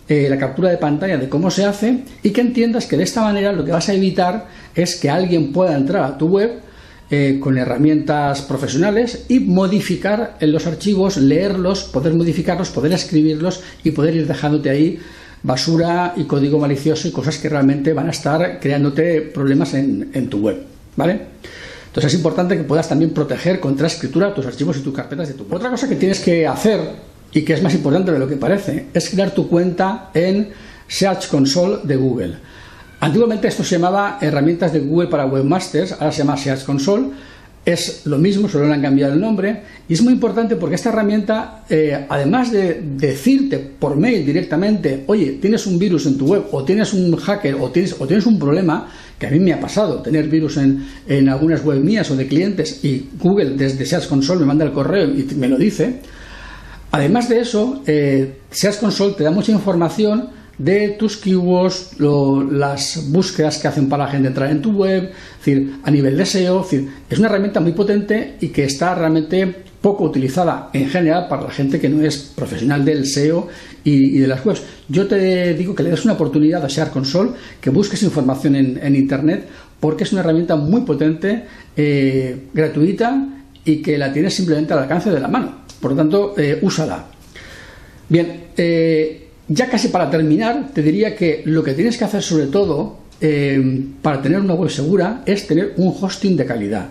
eh, 0.08 0.26
la 0.28 0.36
captura 0.36 0.68
de 0.70 0.78
pantalla 0.78 1.16
de 1.16 1.28
cómo 1.28 1.52
se 1.52 1.64
hace 1.64 2.02
y 2.24 2.30
que 2.30 2.40
entiendas 2.40 2.86
que 2.86 2.96
de 2.96 3.04
esta 3.04 3.22
manera 3.22 3.52
lo 3.52 3.64
que 3.64 3.70
vas 3.70 3.88
a 3.88 3.94
evitar 3.94 4.48
es 4.74 4.96
que 4.96 5.08
alguien 5.08 5.52
pueda 5.52 5.76
entrar 5.76 6.02
a 6.02 6.18
tu 6.18 6.26
web 6.26 6.71
eh, 7.14 7.38
con 7.38 7.58
herramientas 7.58 8.40
profesionales 8.40 9.26
y 9.28 9.40
modificar 9.40 10.38
en 10.40 10.50
los 10.50 10.66
archivos, 10.66 11.18
leerlos, 11.18 11.82
poder 11.84 12.14
modificarlos, 12.14 12.70
poder 12.70 12.92
escribirlos 12.92 13.60
y 13.84 13.90
poder 13.90 14.16
ir 14.16 14.26
dejándote 14.26 14.70
ahí 14.70 14.98
basura 15.42 16.14
y 16.16 16.24
código 16.24 16.58
malicioso 16.58 17.06
y 17.06 17.10
cosas 17.10 17.36
que 17.36 17.50
realmente 17.50 17.92
van 17.92 18.06
a 18.06 18.12
estar 18.12 18.58
creándote 18.58 19.20
problemas 19.20 19.74
en, 19.74 20.30
tu 20.30 20.38
web. 20.38 20.62
¿Vale? 20.96 21.20
Entonces 21.88 22.14
es 22.14 22.16
importante 22.16 22.56
que 22.56 22.64
puedas 22.64 22.88
también 22.88 23.10
proteger 23.10 23.60
contra 23.60 23.88
escritura 23.88 24.32
tus 24.32 24.46
archivos 24.46 24.78
y 24.78 24.80
tus 24.80 24.94
carpetas 24.94 25.28
de 25.28 25.34
tu 25.34 25.44
web. 25.44 25.56
Otra 25.56 25.68
cosa 25.68 25.86
que 25.90 25.96
tienes 25.96 26.18
que 26.18 26.46
hacer 26.46 26.80
y 27.30 27.42
que 27.42 27.52
es 27.52 27.62
más 27.62 27.74
importante 27.74 28.10
de 28.10 28.20
lo 28.20 28.26
que 28.26 28.36
parece 28.36 28.86
es 28.94 29.10
crear 29.10 29.32
tu 29.32 29.50
cuenta 29.50 30.08
en 30.14 30.48
Search 30.88 31.28
Console 31.28 31.80
de 31.84 31.96
Google. 31.96 32.51
Antiguamente 33.02 33.48
esto 33.48 33.64
se 33.64 33.74
llamaba 33.74 34.18
herramientas 34.20 34.72
de 34.72 34.78
Google 34.78 35.08
para 35.08 35.26
webmasters, 35.26 35.90
ahora 35.90 36.12
se 36.12 36.18
llama 36.18 36.36
Search 36.36 36.64
Console. 36.64 37.06
Es 37.66 38.06
lo 38.06 38.16
mismo, 38.16 38.48
solo 38.48 38.68
le 38.68 38.74
han 38.74 38.82
cambiado 38.82 39.12
el 39.12 39.20
nombre. 39.20 39.62
Y 39.88 39.94
es 39.94 40.02
muy 40.02 40.12
importante 40.12 40.54
porque 40.54 40.76
esta 40.76 40.90
herramienta, 40.90 41.64
eh, 41.68 42.06
además 42.08 42.52
de 42.52 42.80
decirte 42.80 43.58
por 43.58 43.96
mail 43.96 44.24
directamente, 44.24 45.02
oye, 45.08 45.38
tienes 45.42 45.66
un 45.66 45.80
virus 45.80 46.06
en 46.06 46.16
tu 46.16 46.26
web, 46.26 46.44
o 46.52 46.62
tienes 46.62 46.94
un 46.94 47.16
hacker, 47.16 47.56
o 47.56 47.70
tienes, 47.70 48.24
un 48.24 48.38
problema, 48.38 48.88
que 49.18 49.26
a 49.26 49.30
mí 49.30 49.40
me 49.40 49.52
ha 49.52 49.58
pasado, 49.60 50.00
tener 50.00 50.28
virus 50.28 50.58
en, 50.58 50.86
en 51.08 51.28
algunas 51.28 51.64
web 51.64 51.80
mías 51.80 52.08
o 52.12 52.14
de 52.14 52.28
clientes, 52.28 52.84
y 52.84 53.08
Google 53.18 53.56
desde 53.56 53.84
Search 53.84 54.06
Console 54.06 54.38
me 54.38 54.46
manda 54.46 54.64
el 54.64 54.70
correo 54.70 55.08
y 55.08 55.26
me 55.34 55.48
lo 55.48 55.58
dice. 55.58 56.02
Además 56.92 57.28
de 57.28 57.40
eso, 57.40 57.82
eh, 57.84 58.36
Search 58.52 58.78
Console 58.78 59.14
te 59.14 59.24
da 59.24 59.32
mucha 59.32 59.50
información 59.50 60.40
de 60.58 60.90
tus 60.90 61.16
keywords, 61.16 61.96
las 61.98 63.10
búsquedas 63.10 63.58
que 63.58 63.68
hacen 63.68 63.88
para 63.88 64.04
la 64.04 64.10
gente 64.10 64.28
entrar 64.28 64.50
en 64.50 64.62
tu 64.62 64.72
web, 64.72 65.10
es 65.10 65.44
decir, 65.44 65.76
a 65.82 65.90
nivel 65.90 66.16
de 66.16 66.26
SEO, 66.26 66.66
es, 67.08 67.18
una 67.18 67.28
herramienta 67.28 67.60
muy 67.60 67.72
potente 67.72 68.36
y 68.40 68.48
que 68.48 68.64
está 68.64 68.94
realmente 68.94 69.54
poco 69.80 70.04
utilizada 70.04 70.70
en 70.72 70.88
general 70.88 71.26
para 71.28 71.42
la 71.42 71.50
gente 71.50 71.80
que 71.80 71.88
no 71.88 72.04
es 72.04 72.16
profesional 72.18 72.84
del 72.84 73.06
SEO 73.06 73.48
y, 73.82 74.18
de 74.18 74.28
las 74.28 74.44
webs. 74.46 74.62
Yo 74.88 75.06
te 75.08 75.54
digo 75.54 75.74
que 75.74 75.82
le 75.82 75.90
des 75.90 76.04
una 76.04 76.14
oportunidad 76.14 76.64
a 76.64 76.68
Share 76.68 76.90
Console, 76.90 77.30
que 77.60 77.70
busques 77.70 78.02
información 78.02 78.54
en, 78.54 78.94
Internet, 78.94 79.48
porque 79.80 80.04
es 80.04 80.12
una 80.12 80.20
herramienta 80.20 80.54
muy 80.54 80.82
potente, 80.82 81.44
eh, 81.76 82.46
gratuita 82.54 83.26
y 83.64 83.82
que 83.82 83.98
la 83.98 84.12
tienes 84.12 84.34
simplemente 84.34 84.72
al 84.72 84.80
alcance 84.80 85.10
de 85.10 85.18
la 85.18 85.28
mano. 85.28 85.62
Por 85.80 85.92
lo 85.92 85.96
tanto, 85.96 86.34
eh, 86.38 86.60
úsala. 86.62 87.06
Bien, 88.08 88.44
eh, 88.56 89.21
ya 89.54 89.68
casi 89.68 89.88
para 89.88 90.10
terminar, 90.10 90.70
te 90.72 90.82
diría 90.82 91.14
que 91.16 91.42
lo 91.44 91.62
que 91.62 91.74
tienes 91.74 91.96
que 91.96 92.04
hacer 92.04 92.22
sobre 92.22 92.46
todo 92.46 93.00
para 94.02 94.20
tener 94.20 94.40
una 94.40 94.54
web 94.54 94.68
segura 94.68 95.22
es 95.24 95.46
tener 95.46 95.74
un 95.76 95.94
hosting 96.00 96.36
de 96.36 96.44
calidad. 96.44 96.88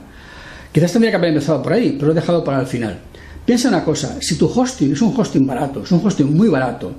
Quizás 0.72 0.94
tendría 0.94 1.12
que 1.12 1.18
haber 1.18 1.30
empezado 1.30 1.62
por 1.62 1.74
ahí, 1.74 1.92
pero 1.92 2.08
lo 2.08 2.12
he 2.14 2.16
dejado 2.16 2.42
para 2.42 2.62
el 2.62 2.68
final. 2.68 3.00
Piensa 3.46 3.68
una 3.68 3.84
cosa, 3.84 4.22
si 4.22 4.36
tu 4.36 4.46
hosting 4.46 4.94
es 4.94 5.02
un 5.02 5.14
hosting 5.18 5.46
barato, 5.46 5.84
es 5.84 5.92
un 5.92 6.00
hosting 6.06 6.34
muy 6.34 6.48
barato, 6.48 6.94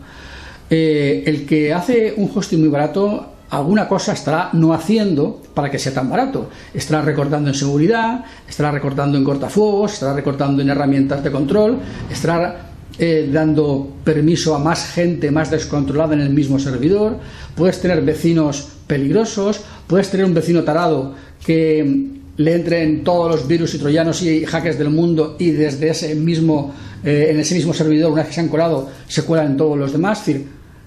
eh, 0.68 1.22
el 1.26 1.46
que 1.46 1.72
hace 1.72 2.14
un 2.16 2.30
hosting 2.34 2.60
muy 2.60 2.68
barato 2.68 3.32
alguna 3.50 3.86
cosa 3.86 4.14
estará 4.14 4.48
no 4.54 4.72
haciendo 4.72 5.42
para 5.52 5.70
que 5.70 5.78
sea 5.78 5.92
tan 5.92 6.08
barato. 6.08 6.48
Estará 6.72 7.02
recortando 7.02 7.50
en 7.50 7.54
seguridad, 7.54 8.24
estará 8.48 8.70
recortando 8.70 9.18
en 9.18 9.24
cortafuegos, 9.24 9.92
estará 9.92 10.14
recortando 10.14 10.62
en 10.62 10.70
herramientas 10.70 11.22
de 11.22 11.30
control, 11.30 11.78
estará 12.10 12.71
eh, 12.98 13.28
dando 13.32 13.88
permiso 14.04 14.54
a 14.54 14.58
más 14.58 14.92
gente 14.92 15.30
más 15.30 15.50
descontrolada 15.50 16.14
en 16.14 16.20
el 16.20 16.30
mismo 16.30 16.58
servidor. 16.58 17.18
Puedes 17.54 17.80
tener 17.80 18.02
vecinos 18.02 18.68
peligrosos, 18.86 19.60
puedes 19.86 20.10
tener 20.10 20.26
un 20.26 20.34
vecino 20.34 20.62
tarado 20.62 21.14
que 21.44 22.10
le 22.36 22.54
entren 22.54 23.04
todos 23.04 23.30
los 23.30 23.48
virus 23.48 23.74
y 23.74 23.78
troyanos 23.78 24.22
y 24.22 24.44
hackers 24.44 24.78
del 24.78 24.90
mundo 24.90 25.36
y 25.38 25.50
desde 25.50 25.90
ese 25.90 26.14
mismo, 26.14 26.74
eh, 27.04 27.28
en 27.30 27.40
ese 27.40 27.54
mismo 27.54 27.74
servidor, 27.74 28.12
una 28.12 28.22
vez 28.22 28.28
que 28.28 28.34
se 28.34 28.40
han 28.40 28.48
colado, 28.48 28.90
se 29.06 29.22
cuelan 29.22 29.56
todos 29.56 29.78
los 29.78 29.92
demás. 29.92 30.24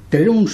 Tener 0.10 0.30
un, 0.30 0.50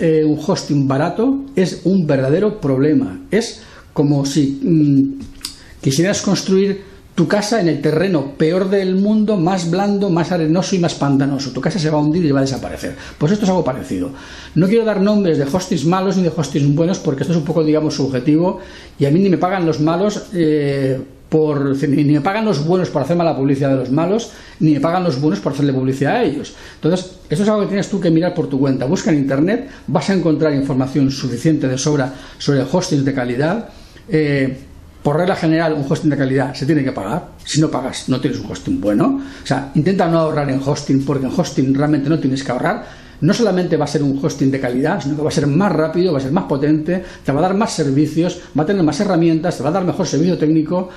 eh, 0.00 0.24
un, 0.24 0.38
hosting 0.46 0.86
barato 0.86 1.44
es 1.56 1.80
un 1.84 2.06
verdadero 2.06 2.60
problema. 2.60 3.20
Es 3.30 3.62
como 3.92 4.24
si 4.24 4.60
mm, 4.62 5.80
quisieras 5.80 6.22
construir 6.22 6.89
tu 7.20 7.28
casa 7.28 7.60
en 7.60 7.68
el 7.68 7.82
terreno 7.82 8.32
peor 8.38 8.70
del 8.70 8.96
mundo, 8.96 9.36
más 9.36 9.70
blando, 9.70 10.08
más 10.08 10.32
arenoso 10.32 10.74
y 10.74 10.78
más 10.78 10.94
pantanoso. 10.94 11.50
Tu 11.50 11.60
casa 11.60 11.78
se 11.78 11.90
va 11.90 11.98
a 11.98 12.00
hundir 12.00 12.24
y 12.24 12.30
va 12.30 12.38
a 12.38 12.48
desaparecer. 12.48 12.96
Pues 13.18 13.32
esto 13.32 13.44
es 13.44 13.50
algo 13.50 13.62
parecido. 13.62 14.08
No 14.54 14.66
quiero 14.66 14.86
dar 14.86 15.02
nombres 15.02 15.36
de 15.36 15.44
hostings 15.44 15.84
malos 15.84 16.16
ni 16.16 16.22
de 16.22 16.32
hostings 16.34 16.74
buenos 16.74 16.98
porque 16.98 17.24
esto 17.24 17.34
es 17.34 17.38
un 17.38 17.44
poco, 17.44 17.62
digamos, 17.62 17.92
subjetivo 17.92 18.60
y 18.98 19.04
a 19.04 19.10
mí 19.10 19.20
ni 19.20 19.28
me 19.28 19.36
pagan 19.36 19.66
los 19.66 19.80
malos. 19.80 20.28
Eh, 20.32 20.98
por, 21.28 21.76
ni 21.86 22.04
me 22.04 22.22
pagan 22.22 22.46
los 22.46 22.64
buenos 22.64 22.88
por 22.88 23.02
hacer 23.02 23.18
mala 23.18 23.36
publicidad 23.36 23.68
de 23.68 23.76
los 23.76 23.90
malos, 23.90 24.30
ni 24.58 24.72
me 24.72 24.80
pagan 24.80 25.04
los 25.04 25.20
buenos 25.20 25.40
por 25.40 25.52
hacerle 25.52 25.74
publicidad 25.74 26.16
a 26.16 26.22
ellos. 26.22 26.54
Entonces, 26.76 27.18
esto 27.28 27.42
es 27.44 27.48
algo 27.50 27.60
que 27.60 27.68
tienes 27.68 27.90
tú 27.90 28.00
que 28.00 28.10
mirar 28.10 28.32
por 28.32 28.48
tu 28.48 28.58
cuenta. 28.58 28.86
Busca 28.86 29.10
en 29.10 29.18
Internet, 29.18 29.68
vas 29.88 30.08
a 30.08 30.14
encontrar 30.14 30.54
información 30.54 31.10
suficiente 31.10 31.68
de 31.68 31.76
sobra 31.76 32.14
sobre 32.38 32.62
hostings 32.62 33.04
de 33.04 33.12
calidad. 33.12 33.68
Eh, 34.08 34.69
por 35.02 35.16
regla 35.16 35.34
general, 35.34 35.72
un 35.72 35.86
hosting 35.88 36.10
de 36.10 36.16
calidad 36.16 36.54
se 36.54 36.66
tiene 36.66 36.84
que 36.84 36.92
pagar. 36.92 37.30
Si 37.44 37.60
no 37.60 37.70
pagas, 37.70 38.08
no 38.08 38.20
tienes 38.20 38.38
un 38.40 38.50
hosting 38.50 38.80
bueno. 38.80 39.20
O 39.42 39.46
sea, 39.46 39.72
intenta 39.74 40.08
no 40.08 40.18
ahorrar 40.18 40.50
en 40.50 40.60
hosting, 40.64 41.04
porque 41.04 41.26
en 41.26 41.32
hosting 41.34 41.74
realmente 41.74 42.10
no 42.10 42.18
tienes 42.18 42.44
que 42.44 42.52
ahorrar. 42.52 42.84
No 43.22 43.32
solamente 43.32 43.76
va 43.76 43.84
a 43.84 43.88
ser 43.88 44.02
un 44.02 44.18
hosting 44.22 44.50
de 44.50 44.60
calidad, 44.60 45.00
sino 45.00 45.16
que 45.16 45.22
va 45.22 45.28
a 45.28 45.32
ser 45.32 45.46
más 45.46 45.72
rápido, 45.72 46.12
va 46.12 46.18
a 46.18 46.22
ser 46.22 46.32
más 46.32 46.44
potente, 46.44 47.02
te 47.24 47.32
va 47.32 47.38
a 47.38 47.42
dar 47.42 47.54
más 47.54 47.72
servicios, 47.72 48.40
va 48.58 48.64
a 48.64 48.66
tener 48.66 48.82
más 48.82 49.00
herramientas, 49.00 49.56
te 49.56 49.62
va 49.62 49.70
a 49.70 49.72
dar 49.72 49.84
mejor 49.84 50.06
servicio 50.06 50.36
técnico. 50.36 50.90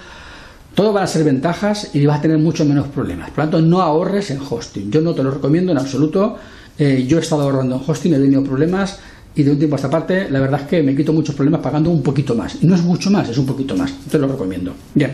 Todo 0.76 0.92
van 0.92 1.04
a 1.04 1.08
ser 1.08 1.24
ventajas 1.24 1.92
y 1.94 2.06
vas 2.06 2.20
a 2.20 2.22
tener 2.22 2.40
mucho 2.40 2.66
menos 2.66 2.88
problemas. 2.88 3.30
Por 3.30 3.40
lo 3.40 3.44
tanto, 3.44 3.62
no 3.62 3.82
ahorres 3.82 4.32
en 4.32 4.40
hosting. 4.42 4.92
Yo 4.92 5.02
no 5.02 5.14
te 5.14 5.24
lo 5.24 5.32
recomiendo 5.32 5.72
en 5.72 5.78
absoluto. 5.78 6.38
Eh, 6.78 7.06
yo 7.08 7.20
he 7.20 7.22
estado 7.22 7.44
ahorrando 7.44 7.76
en 7.76 7.82
hosting, 7.86 8.14
he 8.16 8.20
tenido 8.20 8.44
problemas 8.44 9.00
y 9.36 9.44
de 9.44 9.52
un 9.52 9.58
tiempo 9.58 9.76
a 9.76 9.78
esta 9.78 9.90
parte, 9.90 10.30
la 10.30 10.40
verdad 10.40 10.62
es 10.62 10.68
que 10.68 10.84
me 10.84 10.96
quito 10.96 11.12
muchos 11.12 11.34
problemas 11.36 11.62
pagando 11.62 11.90
un 11.90 12.04
poquito 12.04 12.36
más. 12.36 12.58
Y 12.62 12.68
no 12.68 12.76
es 12.76 12.82
mucho 12.84 13.10
más, 13.10 13.30
es 13.30 13.38
un 13.38 13.46
poquito 13.46 13.76
más. 13.76 13.92
Te 14.10 14.20
lo 14.20 14.28
recomiendo. 14.28 14.74
Bien. 14.94 15.12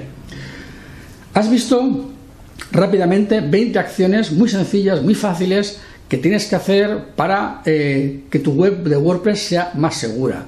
Has 1.33 1.49
visto 1.49 2.09
rápidamente 2.71 3.39
20 3.41 3.79
acciones 3.79 4.31
muy 4.31 4.49
sencillas, 4.49 5.01
muy 5.01 5.15
fáciles 5.15 5.79
que 6.09 6.17
tienes 6.17 6.47
que 6.47 6.55
hacer 6.55 7.13
para 7.15 7.61
eh, 7.65 8.23
que 8.29 8.39
tu 8.39 8.51
web 8.53 8.83
de 8.83 8.97
WordPress 8.97 9.39
sea 9.39 9.71
más 9.75 9.95
segura. 9.95 10.45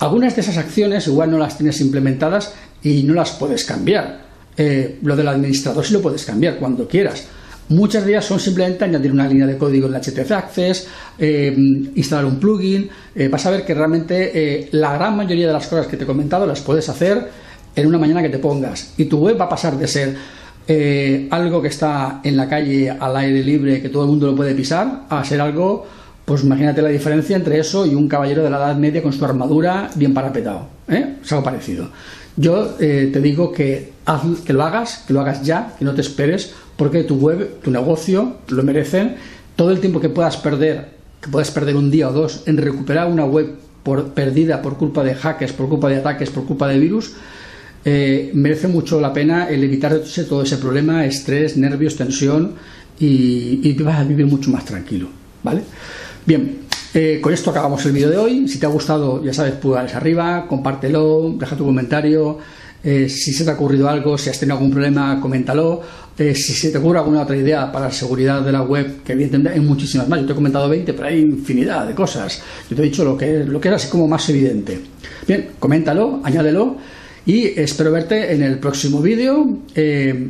Algunas 0.00 0.34
de 0.34 0.42
esas 0.42 0.58
acciones 0.58 1.06
igual 1.06 1.30
no 1.30 1.38
las 1.38 1.56
tienes 1.56 1.80
implementadas 1.80 2.54
y 2.82 3.02
no 3.04 3.14
las 3.14 3.30
puedes 3.30 3.64
cambiar. 3.64 4.26
Eh, 4.58 4.98
lo 5.02 5.16
del 5.16 5.28
administrador 5.28 5.84
sí 5.84 5.92
lo 5.92 6.02
puedes 6.02 6.24
cambiar 6.24 6.58
cuando 6.58 6.86
quieras. 6.88 7.28
Muchas 7.68 8.04
de 8.04 8.12
ellas 8.12 8.24
son 8.24 8.38
simplemente 8.38 8.84
añadir 8.84 9.10
una 9.10 9.26
línea 9.26 9.46
de 9.46 9.58
código 9.58 9.86
en 9.86 9.92
la 9.92 10.00
HTTP 10.00 10.30
Access, 10.30 10.86
eh, 11.18 11.52
instalar 11.96 12.24
un 12.24 12.38
plugin. 12.38 12.88
Eh, 13.14 13.28
vas 13.28 13.44
a 13.46 13.50
ver 13.50 13.64
que 13.64 13.74
realmente 13.74 14.30
eh, 14.34 14.68
la 14.72 14.94
gran 14.94 15.16
mayoría 15.16 15.48
de 15.48 15.52
las 15.52 15.66
cosas 15.66 15.88
que 15.88 15.96
te 15.96 16.04
he 16.04 16.06
comentado 16.06 16.46
las 16.46 16.60
puedes 16.60 16.88
hacer 16.88 17.28
en 17.74 17.86
una 17.86 17.98
mañana 17.98 18.22
que 18.22 18.28
te 18.28 18.38
pongas. 18.38 18.94
Y 18.96 19.06
tu 19.06 19.18
web 19.18 19.40
va 19.40 19.46
a 19.46 19.48
pasar 19.48 19.76
de 19.76 19.88
ser 19.88 20.36
algo 21.30 21.62
que 21.62 21.68
está 21.68 22.20
en 22.24 22.36
la 22.36 22.48
calle 22.48 22.90
al 22.90 23.16
aire 23.16 23.42
libre, 23.42 23.80
que 23.80 23.88
todo 23.88 24.02
el 24.02 24.10
mundo 24.10 24.26
lo 24.26 24.34
puede 24.34 24.54
pisar, 24.54 25.02
a 25.08 25.24
ser 25.24 25.40
algo, 25.40 25.86
pues 26.26 26.44
imagínate 26.44 26.82
la 26.82 26.90
diferencia 26.90 27.36
entre 27.36 27.58
eso 27.58 27.86
y 27.86 27.94
un 27.94 28.08
caballero 28.08 28.42
de 28.42 28.50
la 28.50 28.58
Edad 28.58 28.76
Media 28.76 29.02
con 29.02 29.14
su 29.14 29.24
armadura 29.24 29.90
bien 29.94 30.12
parapetado. 30.12 30.68
Es 30.86 31.32
algo 31.32 31.44
parecido. 31.44 31.88
Yo 32.36 32.74
te 32.78 33.20
digo 33.20 33.50
que, 33.52 33.92
que 34.44 34.52
lo 34.52 34.62
hagas, 34.64 35.04
que 35.06 35.14
lo 35.14 35.20
hagas 35.22 35.42
ya, 35.42 35.74
que 35.78 35.84
no 35.84 35.94
te 35.94 36.02
esperes 36.02 36.52
porque 36.76 37.04
tu 37.04 37.16
web, 37.16 37.60
tu 37.62 37.70
negocio 37.70 38.36
lo 38.48 38.62
merecen. 38.62 39.16
Todo 39.56 39.70
el 39.70 39.80
tiempo 39.80 40.00
que 40.00 40.10
puedas 40.10 40.36
perder, 40.36 40.90
que 41.20 41.30
puedas 41.30 41.50
perder 41.50 41.76
un 41.76 41.90
día 41.90 42.08
o 42.08 42.12
dos 42.12 42.42
en 42.46 42.58
recuperar 42.58 43.08
una 43.08 43.24
web 43.24 43.54
por, 43.82 44.12
perdida 44.12 44.60
por 44.62 44.76
culpa 44.76 45.02
de 45.02 45.14
hackers, 45.14 45.52
por 45.52 45.68
culpa 45.68 45.88
de 45.88 45.96
ataques, 45.96 46.30
por 46.30 46.44
culpa 46.44 46.68
de 46.68 46.78
virus, 46.78 47.12
eh, 47.84 48.32
merece 48.34 48.66
mucho 48.66 49.00
la 49.00 49.12
pena 49.12 49.48
el 49.48 49.62
evitarse 49.62 50.24
todo 50.24 50.42
ese 50.42 50.56
problema, 50.56 51.06
estrés, 51.06 51.56
nervios, 51.56 51.96
tensión 51.96 52.54
y, 52.98 53.72
vas 53.82 54.00
a 54.00 54.04
vivir 54.04 54.26
mucho 54.26 54.50
más 54.50 54.64
tranquilo. 54.64 55.08
¿Vale? 55.42 55.62
Bien, 56.26 56.58
eh, 56.92 57.20
con 57.22 57.32
esto 57.32 57.50
acabamos 57.50 57.86
el 57.86 57.92
vídeo 57.92 58.10
de 58.10 58.16
hoy. 58.16 58.48
Si 58.48 58.58
te 58.58 58.66
ha 58.66 58.68
gustado, 58.68 59.22
ya 59.22 59.32
sabes, 59.32 59.52
pulgares 59.54 59.94
arriba, 59.94 60.46
compártelo, 60.48 61.36
deja 61.38 61.56
tu 61.56 61.64
comentario. 61.64 62.38
Eh, 62.82 63.08
si 63.08 63.32
se 63.32 63.44
te 63.44 63.50
ha 63.52 63.54
ocurrido 63.54 63.88
algo, 63.88 64.18
si 64.18 64.28
has 64.28 64.40
tenido 64.40 64.56
algún 64.56 64.72
problema, 64.72 65.20
coméntalo. 65.20 65.80
Eh, 66.18 66.34
si 66.34 66.52
se 66.52 66.72
te 66.72 66.78
ocurre 66.78 66.98
alguna 66.98 67.22
otra 67.22 67.36
idea 67.36 67.70
para 67.70 67.86
la 67.86 67.92
seguridad 67.92 68.42
de 68.42 68.50
la 68.50 68.62
web, 68.62 69.04
que 69.04 69.12
evidentemente 69.12 69.50
hay 69.50 69.60
muchísimas 69.60 70.08
más. 70.08 70.18
Yo 70.18 70.26
te 70.26 70.32
he 70.32 70.34
comentado 70.34 70.68
20, 70.68 70.94
pero 70.94 71.06
hay 71.06 71.20
infinidad 71.20 71.86
de 71.86 71.94
cosas. 71.94 72.42
Yo 72.68 72.74
te 72.74 72.82
he 72.82 72.86
dicho 72.86 73.04
lo 73.04 73.16
que, 73.16 73.44
lo 73.44 73.60
que 73.60 73.68
era 73.68 73.76
así 73.76 73.88
como 73.88 74.08
más 74.08 74.28
evidente. 74.28 74.80
Bien, 75.28 75.50
coméntalo, 75.60 76.22
añádelo 76.24 76.76
y 77.24 77.44
espero 77.60 77.92
verte 77.92 78.32
en 78.34 78.42
el 78.42 78.58
próximo 78.58 79.00
vídeo, 79.00 79.58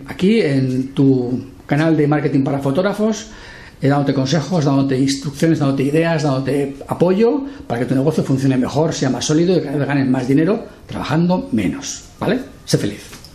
aquí 0.06 0.40
en 0.40 0.94
tu 0.94 1.42
canal 1.66 1.96
de 1.96 2.06
marketing 2.06 2.42
para 2.42 2.59
fotógrafos, 2.59 3.28
dándote 3.80 4.14
consejos, 4.14 4.64
dándote 4.64 4.98
instrucciones, 4.98 5.58
dándote 5.58 5.82
ideas, 5.84 6.22
dándote 6.22 6.76
apoyo 6.88 7.42
para 7.66 7.80
que 7.80 7.86
tu 7.86 7.94
negocio 7.94 8.22
funcione 8.24 8.56
mejor, 8.56 8.92
sea 8.92 9.10
más 9.10 9.24
sólido 9.24 9.56
y 9.56 9.60
ganes 9.60 10.08
más 10.08 10.26
dinero 10.26 10.64
trabajando 10.86 11.48
menos. 11.52 12.04
¿Vale? 12.18 12.40
Sé 12.64 12.78
feliz. 12.78 13.25